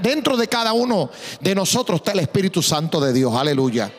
dentro 0.01 0.35
de 0.35 0.49
cada 0.49 0.73
uno 0.73 1.11
de 1.43 1.55
nosotros 1.55 2.01
está 2.01 2.13
el 2.13 2.21
Espíritu 2.21 2.63
Santo 2.63 2.99
de 2.99 3.13
Dios. 3.13 3.35
Aleluya. 3.35 3.93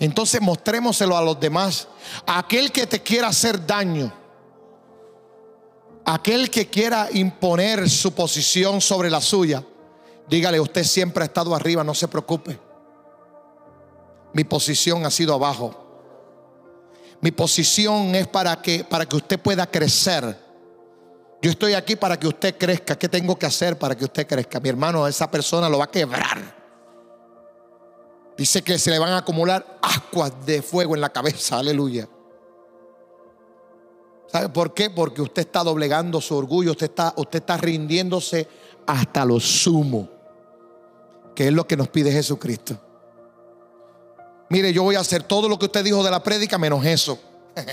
Entonces 0.00 0.40
mostrémoselo 0.40 1.14
a 1.14 1.20
los 1.20 1.38
demás. 1.38 1.88
aquel 2.24 2.72
que 2.72 2.86
te 2.86 3.02
quiera 3.02 3.28
hacer 3.28 3.66
daño, 3.66 4.10
aquel 6.06 6.48
que 6.48 6.70
quiera 6.70 7.10
imponer 7.12 7.90
su 7.90 8.14
posición 8.14 8.80
sobre 8.80 9.10
la 9.10 9.20
suya, 9.20 9.62
dígale, 10.26 10.58
usted 10.58 10.84
siempre 10.84 11.22
ha 11.22 11.26
estado 11.26 11.54
arriba, 11.54 11.84
no 11.84 11.92
se 11.92 12.08
preocupe. 12.08 12.58
Mi 14.32 14.44
posición 14.44 15.04
ha 15.04 15.10
sido 15.10 15.34
abajo. 15.34 15.83
Mi 17.24 17.30
posición 17.30 18.14
es 18.14 18.28
para 18.28 18.60
que, 18.60 18.84
para 18.84 19.06
que 19.06 19.16
usted 19.16 19.40
pueda 19.40 19.66
crecer. 19.66 20.38
Yo 21.40 21.50
estoy 21.50 21.72
aquí 21.72 21.96
para 21.96 22.18
que 22.18 22.28
usted 22.28 22.54
crezca. 22.58 22.98
¿Qué 22.98 23.08
tengo 23.08 23.38
que 23.38 23.46
hacer 23.46 23.78
para 23.78 23.96
que 23.96 24.04
usted 24.04 24.26
crezca? 24.26 24.60
Mi 24.60 24.68
hermano, 24.68 25.06
esa 25.06 25.30
persona 25.30 25.70
lo 25.70 25.78
va 25.78 25.84
a 25.84 25.90
quebrar. 25.90 26.54
Dice 28.36 28.60
que 28.60 28.78
se 28.78 28.90
le 28.90 28.98
van 28.98 29.12
a 29.12 29.16
acumular 29.16 29.78
ascuas 29.80 30.34
de 30.44 30.60
fuego 30.60 30.96
en 30.96 31.00
la 31.00 31.08
cabeza. 31.08 31.60
Aleluya. 31.60 32.06
¿Sabe 34.26 34.50
por 34.50 34.74
qué? 34.74 34.90
Porque 34.90 35.22
usted 35.22 35.46
está 35.46 35.64
doblegando 35.64 36.20
su 36.20 36.36
orgullo, 36.36 36.72
usted 36.72 36.90
está, 36.90 37.14
usted 37.16 37.38
está 37.38 37.56
rindiéndose 37.56 38.46
hasta 38.86 39.24
lo 39.24 39.40
sumo, 39.40 40.10
que 41.34 41.46
es 41.46 41.54
lo 41.54 41.66
que 41.66 41.78
nos 41.78 41.88
pide 41.88 42.12
Jesucristo. 42.12 42.78
Mire, 44.48 44.72
yo 44.72 44.82
voy 44.82 44.96
a 44.96 45.00
hacer 45.00 45.22
todo 45.22 45.48
lo 45.48 45.58
que 45.58 45.66
usted 45.66 45.84
dijo 45.84 46.02
de 46.02 46.10
la 46.10 46.22
prédica 46.22 46.58
menos 46.58 46.84
eso. 46.84 47.18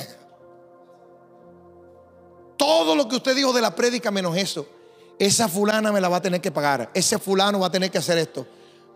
todo 2.58 2.96
lo 2.96 3.08
que 3.08 3.16
usted 3.16 3.36
dijo 3.36 3.52
de 3.54 3.62
la 3.62 3.76
prédica 3.76 4.12
menos 4.12 4.38
eso. 4.38 4.66
Esa 5.20 5.48
fulana 5.48 5.92
me 5.92 6.02
la 6.02 6.10
va 6.10 6.18
a 6.18 6.22
tener 6.22 6.42
que 6.42 6.52
pagar. 6.52 6.90
Ese 6.94 7.20
fulano 7.20 7.60
va 7.60 7.68
a 7.68 7.72
tener 7.72 7.92
que 7.92 7.98
hacer 7.98 8.18
esto. 8.18 8.46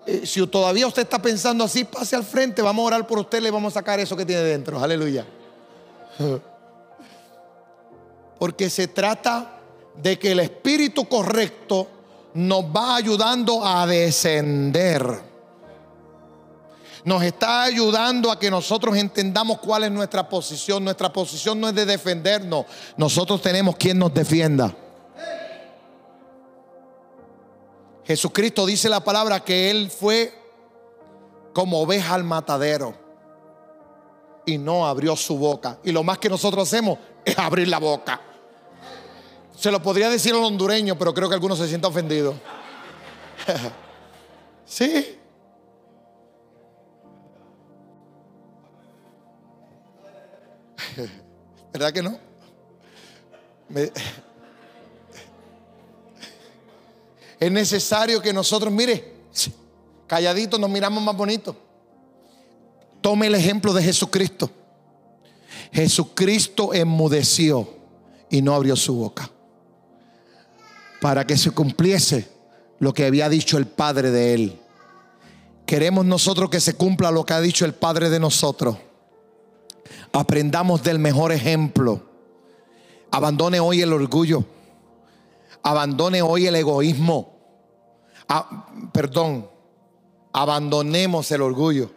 Eh, 0.05 0.25
si 0.25 0.45
todavía 0.47 0.87
usted 0.87 1.01
está 1.03 1.19
pensando 1.21 1.63
así, 1.63 1.83
pase 1.83 2.15
al 2.15 2.23
frente, 2.23 2.61
vamos 2.61 2.83
a 2.83 2.87
orar 2.87 3.07
por 3.07 3.19
usted, 3.19 3.41
le 3.41 3.51
vamos 3.51 3.73
a 3.73 3.79
sacar 3.79 3.99
eso 3.99 4.15
que 4.15 4.25
tiene 4.25 4.41
dentro. 4.43 4.79
Aleluya. 4.79 5.25
Porque 8.39 8.69
se 8.69 8.87
trata 8.87 9.59
de 9.95 10.19
que 10.19 10.31
el 10.31 10.39
espíritu 10.39 11.07
correcto 11.07 11.87
nos 12.33 12.65
va 12.65 12.97
ayudando 12.97 13.65
a 13.65 13.87
descender 13.87 15.34
nos 17.05 17.21
está 17.21 17.61
ayudando 17.63 18.31
a 18.31 18.39
que 18.39 18.49
nosotros 18.49 18.97
entendamos 18.97 19.59
cuál 19.59 19.83
es 19.83 19.91
nuestra 19.91 20.27
posición. 20.27 20.83
Nuestra 20.83 21.13
posición 21.13 21.61
no 21.61 21.69
es 21.69 21.75
de 21.75 21.85
defendernos, 21.85 22.65
nosotros 22.97 23.41
tenemos 23.41 23.75
quien 23.77 23.99
nos 23.99 24.13
defienda. 24.13 24.75
Jesucristo 28.03 28.65
dice 28.65 28.89
la 28.89 29.03
palabra 29.03 29.39
que 29.39 29.69
Él 29.69 29.89
fue 29.89 30.33
como 31.53 31.79
oveja 31.81 32.15
al 32.15 32.23
matadero 32.23 32.95
y 34.45 34.57
no 34.57 34.85
abrió 34.87 35.15
su 35.15 35.37
boca. 35.37 35.77
Y 35.83 35.91
lo 35.91 36.03
más 36.03 36.17
que 36.17 36.29
nosotros 36.29 36.67
hacemos 36.67 36.97
es 37.23 37.37
abrir 37.37 37.67
la 37.67 37.79
boca. 37.79 38.19
Se 39.55 39.71
lo 39.71 39.81
podría 39.81 40.09
decir 40.09 40.33
a 40.33 40.37
los 40.37 40.47
hondureños, 40.47 40.97
pero 40.97 41.13
creo 41.13 41.29
que 41.29 41.35
algunos 41.35 41.57
se 41.59 41.67
sienten 41.67 41.89
ofendidos. 41.89 42.35
sí. 44.65 45.19
¿Verdad 51.73 51.93
que 51.93 52.01
no? 52.01 52.19
Es 57.39 57.51
necesario 57.51 58.21
que 58.21 58.31
nosotros, 58.33 58.71
mire, 58.71 59.13
calladitos 60.07 60.59
nos 60.59 60.69
miramos 60.69 61.03
más 61.03 61.15
bonitos. 61.15 61.55
Tome 63.01 63.27
el 63.27 63.35
ejemplo 63.35 63.73
de 63.73 63.83
Jesucristo. 63.83 64.49
Jesucristo 65.71 66.73
enmudeció 66.73 67.69
y 68.29 68.41
no 68.41 68.53
abrió 68.53 68.75
su 68.75 68.95
boca 68.95 69.29
para 71.01 71.27
que 71.27 71.37
se 71.37 71.51
cumpliese 71.51 72.27
lo 72.79 72.93
que 72.93 73.05
había 73.05 73.29
dicho 73.29 73.57
el 73.57 73.67
Padre 73.67 74.11
de 74.11 74.33
él. 74.33 74.59
Queremos 75.65 76.05
nosotros 76.05 76.49
que 76.49 76.59
se 76.59 76.73
cumpla 76.75 77.11
lo 77.11 77.25
que 77.25 77.33
ha 77.33 77.41
dicho 77.41 77.65
el 77.65 77.73
Padre 77.73 78.09
de 78.09 78.19
nosotros. 78.19 78.77
Aprendamos 80.15 80.81
del 80.81 80.97
mejor 80.97 81.33
ejemplo. 81.33 82.01
Abandone 83.11 83.59
hoy 83.59 83.81
el 83.81 83.91
orgullo. 83.91 84.45
Abandone 85.61 86.21
hoy 86.21 86.47
el 86.47 86.55
egoísmo. 86.55 87.37
Ah, 88.29 88.65
perdón. 88.93 89.49
abandonemos 90.31 91.29
el 91.31 91.41
orgullo. 91.41 91.91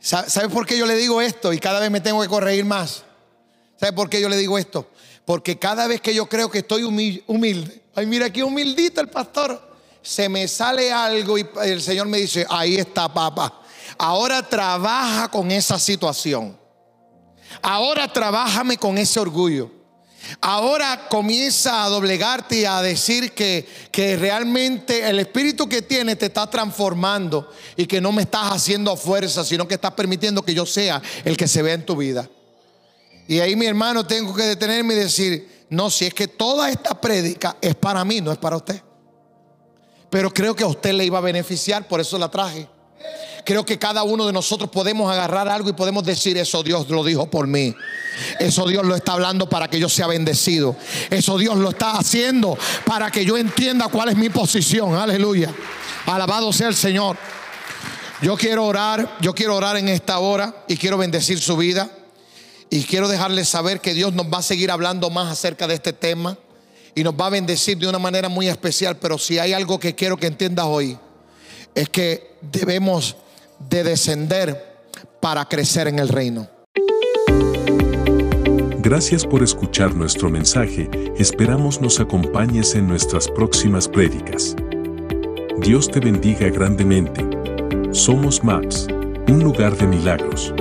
¿Sabe 0.00 0.48
por 0.48 0.66
qué 0.66 0.76
yo 0.76 0.86
le 0.86 0.96
digo 0.96 1.20
esto? 1.20 1.52
Y 1.52 1.60
cada 1.60 1.78
vez 1.78 1.88
me 1.88 2.00
tengo 2.00 2.20
que 2.20 2.28
corregir 2.28 2.64
más. 2.64 3.04
¿Sabe 3.76 3.92
por 3.92 4.10
qué 4.10 4.20
yo 4.20 4.28
le 4.28 4.36
digo 4.36 4.58
esto? 4.58 4.90
Porque 5.24 5.56
cada 5.56 5.86
vez 5.86 6.00
que 6.00 6.12
yo 6.12 6.28
creo 6.28 6.50
que 6.50 6.58
estoy 6.58 6.82
humilde, 6.82 7.82
ay, 7.94 8.06
mira 8.06 8.28
qué 8.32 8.42
humildito 8.42 9.00
el 9.00 9.08
pastor, 9.08 9.60
se 10.02 10.28
me 10.28 10.48
sale 10.48 10.92
algo 10.92 11.38
y 11.38 11.46
el 11.62 11.80
Señor 11.80 12.08
me 12.08 12.18
dice, 12.18 12.44
ahí 12.50 12.74
está 12.74 13.12
papá. 13.12 13.60
Ahora 13.96 14.42
trabaja 14.42 15.28
con 15.28 15.52
esa 15.52 15.78
situación. 15.78 16.57
Ahora 17.62 18.12
trabájame 18.12 18.76
con 18.76 18.98
ese 18.98 19.20
orgullo. 19.20 19.70
Ahora 20.40 21.08
comienza 21.08 21.84
a 21.84 21.88
doblegarte 21.88 22.60
y 22.60 22.64
a 22.64 22.82
decir 22.82 23.32
que, 23.32 23.66
que 23.90 24.16
realmente 24.16 25.08
el 25.08 25.20
espíritu 25.20 25.68
que 25.68 25.80
tienes 25.80 26.18
te 26.18 26.26
está 26.26 26.48
transformando 26.48 27.50
y 27.76 27.86
que 27.86 28.00
no 28.00 28.12
me 28.12 28.22
estás 28.22 28.52
haciendo 28.52 28.96
fuerza, 28.96 29.44
sino 29.44 29.66
que 29.66 29.74
estás 29.74 29.92
permitiendo 29.92 30.42
que 30.42 30.54
yo 30.54 30.66
sea 30.66 31.00
el 31.24 31.36
que 31.36 31.48
se 31.48 31.62
vea 31.62 31.74
en 31.74 31.86
tu 31.86 31.96
vida. 31.96 32.28
Y 33.26 33.40
ahí 33.40 33.56
mi 33.56 33.66
hermano 33.66 34.06
tengo 34.06 34.34
que 34.34 34.42
detenerme 34.42 34.94
y 34.94 34.98
decir, 34.98 35.66
no, 35.70 35.90
si 35.90 36.06
es 36.06 36.14
que 36.14 36.28
toda 36.28 36.70
esta 36.70 37.00
prédica 37.00 37.56
es 37.60 37.74
para 37.74 38.04
mí, 38.04 38.20
no 38.20 38.32
es 38.32 38.38
para 38.38 38.56
usted. 38.56 38.82
Pero 40.10 40.32
creo 40.32 40.54
que 40.54 40.64
a 40.64 40.68
usted 40.68 40.92
le 40.92 41.04
iba 41.04 41.18
a 41.18 41.22
beneficiar, 41.22 41.86
por 41.86 42.00
eso 42.00 42.18
la 42.18 42.30
traje. 42.30 42.68
Creo 43.44 43.64
que 43.64 43.78
cada 43.78 44.02
uno 44.02 44.26
de 44.26 44.32
nosotros 44.32 44.68
podemos 44.70 45.10
agarrar 45.10 45.48
algo 45.48 45.70
y 45.70 45.72
podemos 45.72 46.04
decir, 46.04 46.36
eso 46.36 46.62
Dios 46.62 46.88
lo 46.90 47.02
dijo 47.02 47.30
por 47.30 47.46
mí. 47.46 47.74
Eso 48.38 48.66
Dios 48.66 48.84
lo 48.84 48.94
está 48.94 49.12
hablando 49.12 49.48
para 49.48 49.68
que 49.68 49.78
yo 49.78 49.88
sea 49.88 50.06
bendecido. 50.06 50.76
Eso 51.08 51.38
Dios 51.38 51.56
lo 51.56 51.70
está 51.70 51.92
haciendo 51.92 52.58
para 52.84 53.10
que 53.10 53.24
yo 53.24 53.38
entienda 53.38 53.88
cuál 53.88 54.10
es 54.10 54.16
mi 54.16 54.28
posición. 54.28 54.94
Aleluya. 54.94 55.50
Alabado 56.06 56.52
sea 56.52 56.68
el 56.68 56.74
Señor. 56.74 57.16
Yo 58.20 58.36
quiero 58.36 58.66
orar, 58.66 59.16
yo 59.20 59.34
quiero 59.34 59.56
orar 59.56 59.76
en 59.76 59.88
esta 59.88 60.18
hora 60.18 60.64
y 60.66 60.76
quiero 60.76 60.98
bendecir 60.98 61.40
su 61.40 61.56
vida. 61.56 61.90
Y 62.70 62.82
quiero 62.84 63.08
dejarles 63.08 63.48
saber 63.48 63.80
que 63.80 63.94
Dios 63.94 64.12
nos 64.12 64.26
va 64.26 64.38
a 64.38 64.42
seguir 64.42 64.70
hablando 64.70 65.08
más 65.08 65.32
acerca 65.32 65.66
de 65.66 65.74
este 65.74 65.94
tema 65.94 66.36
y 66.94 67.02
nos 67.02 67.14
va 67.14 67.26
a 67.26 67.30
bendecir 67.30 67.78
de 67.78 67.88
una 67.88 67.98
manera 67.98 68.28
muy 68.28 68.48
especial. 68.48 68.96
Pero 68.96 69.16
si 69.16 69.38
hay 69.38 69.52
algo 69.54 69.78
que 69.78 69.94
quiero 69.94 70.18
que 70.18 70.26
entiendas 70.26 70.66
hoy, 70.66 70.98
es 71.78 71.88
que 71.88 72.32
debemos 72.40 73.16
de 73.70 73.84
descender 73.84 74.80
para 75.20 75.44
crecer 75.44 75.86
en 75.86 76.00
el 76.00 76.08
reino. 76.08 76.48
Gracias 78.78 79.24
por 79.24 79.44
escuchar 79.44 79.94
nuestro 79.94 80.28
mensaje, 80.28 80.90
esperamos 81.18 81.80
nos 81.80 82.00
acompañes 82.00 82.74
en 82.74 82.88
nuestras 82.88 83.28
próximas 83.28 83.86
prédicas. 83.86 84.56
Dios 85.58 85.88
te 85.88 86.00
bendiga 86.00 86.48
grandemente. 86.48 87.24
Somos 87.92 88.42
MAPS, 88.42 88.88
un 89.28 89.44
lugar 89.44 89.76
de 89.76 89.86
milagros. 89.86 90.52